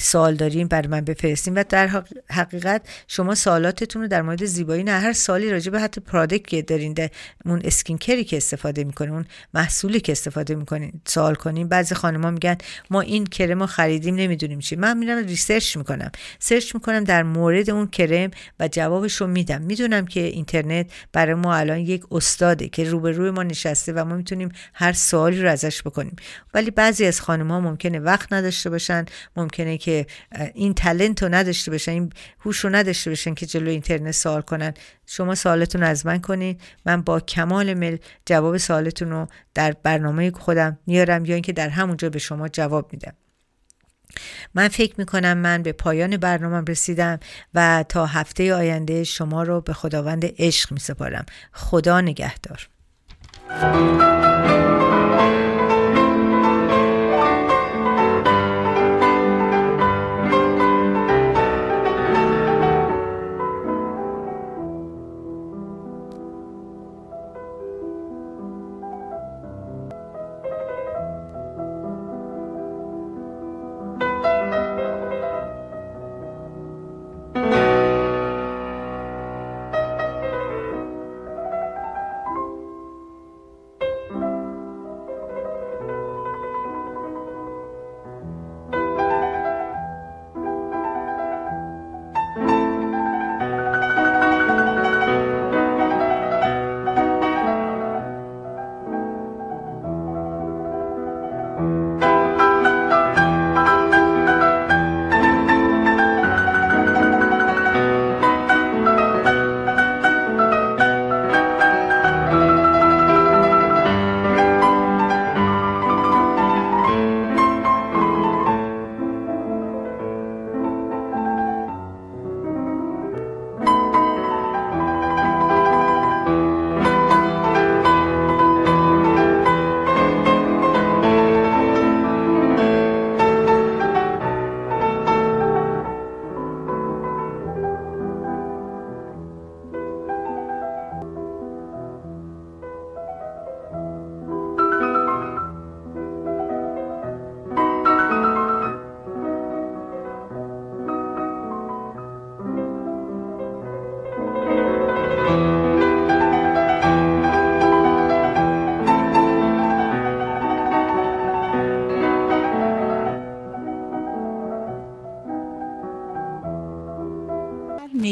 سوال 0.00 0.34
داریم 0.34 0.68
بر 0.68 0.86
من 0.86 1.00
بفرستیم 1.00 1.54
و 1.54 1.64
در 1.68 2.02
حقیقت 2.30 2.88
شما 3.08 3.34
سوالاتتون 3.34 4.02
رو 4.02 4.08
در 4.08 4.22
مورد 4.22 4.44
زیبایی 4.44 4.84
نه 4.84 4.92
هر 4.92 5.12
سوالی 5.12 5.50
راجع 5.50 5.70
به 5.70 5.80
حتی 5.80 6.00
product 6.00 6.46
که 6.46 6.62
دارین 6.62 6.92
ده 6.92 7.10
اون 7.44 7.60
skin 7.64 7.98
care 7.98 8.19
ی 8.19 8.24
که 8.24 8.36
استفاده 8.36 8.84
می‌کنین 8.84 9.10
اون 9.10 9.24
محصولی 9.54 10.00
که 10.00 10.12
استفاده 10.12 10.54
می‌کنین 10.54 10.92
سوال 11.04 11.34
کنین. 11.34 11.68
بعضی 11.68 11.94
خانما 11.94 12.30
میگن 12.30 12.56
ما 12.90 13.00
این 13.00 13.26
کرم 13.26 13.60
رو 13.60 13.66
خریدیم 13.66 14.14
نمی‌دونیم 14.14 14.58
چی. 14.58 14.76
من 14.76 14.98
میرم 14.98 15.26
research 15.26 15.76
می‌کنم. 15.76 16.10
search 16.38 16.74
می‌کنم 16.74 17.04
در 17.04 17.22
مورد 17.22 17.70
اون 17.70 17.86
کرم 17.86 18.30
و 18.60 18.68
جوابش 18.68 19.14
رو 19.14 19.26
میدم. 19.26 19.62
می‌دونم 19.62 20.06
که 20.06 20.20
اینترنت 20.20 20.90
برای 21.12 21.34
ما 21.34 21.54
الان 21.54 21.78
یک 21.78 22.02
استاده 22.10 22.68
که 22.68 22.84
روبروی 22.84 23.30
ما 23.30 23.42
نشسته 23.42 23.92
و 23.92 24.04
ما 24.04 24.16
می‌تونیم 24.16 24.52
هر 24.74 24.92
سوالی 24.92 25.42
رو 25.42 25.50
ازش 25.50 25.82
بکنیم. 25.82 26.16
ولی 26.54 26.67
بعضی 26.70 27.04
از 27.04 27.20
خانم 27.20 27.50
ها 27.50 27.60
ممکنه 27.60 27.98
وقت 27.98 28.32
نداشته 28.32 28.70
باشن 28.70 29.04
ممکنه 29.36 29.78
که 29.78 30.06
این 30.54 30.74
تلنت 30.74 31.22
رو 31.22 31.28
نداشته 31.34 31.70
باشن 31.70 31.92
این 31.92 32.12
هوش 32.40 32.58
رو 32.58 32.70
نداشته 32.70 33.10
باشن 33.10 33.34
که 33.34 33.46
جلو 33.46 33.70
اینترنت 33.70 34.10
سوال 34.10 34.40
کنن. 34.40 34.74
شما 35.06 35.34
سوالتون 35.34 35.82
از 35.82 36.06
من 36.06 36.20
کنید 36.20 36.60
من 36.86 37.02
با 37.02 37.20
کمال 37.20 37.74
مل 37.74 37.96
جواب 38.26 38.56
سوالتون 38.56 39.10
رو 39.10 39.26
در 39.54 39.72
برنامه 39.82 40.30
خودم 40.30 40.78
میارم 40.86 41.24
یا 41.24 41.34
اینکه 41.34 41.52
در 41.52 41.68
همونجا 41.68 42.10
به 42.10 42.18
شما 42.18 42.48
جواب 42.48 42.92
میدم. 42.92 43.12
من 44.54 44.68
فکر 44.68 44.94
می‌کنم 44.98 45.38
من 45.38 45.62
به 45.62 45.72
پایان 45.72 46.16
برنامه 46.16 46.64
رسیدم 46.68 47.18
و 47.54 47.84
تا 47.88 48.06
هفته 48.06 48.54
آینده 48.54 49.04
شما 49.04 49.42
رو 49.42 49.60
به 49.60 49.72
خداوند 49.72 50.24
عشق 50.38 50.72
میسپارم. 50.72 51.26
خدا 51.52 52.00
نگهدار. 52.00 52.68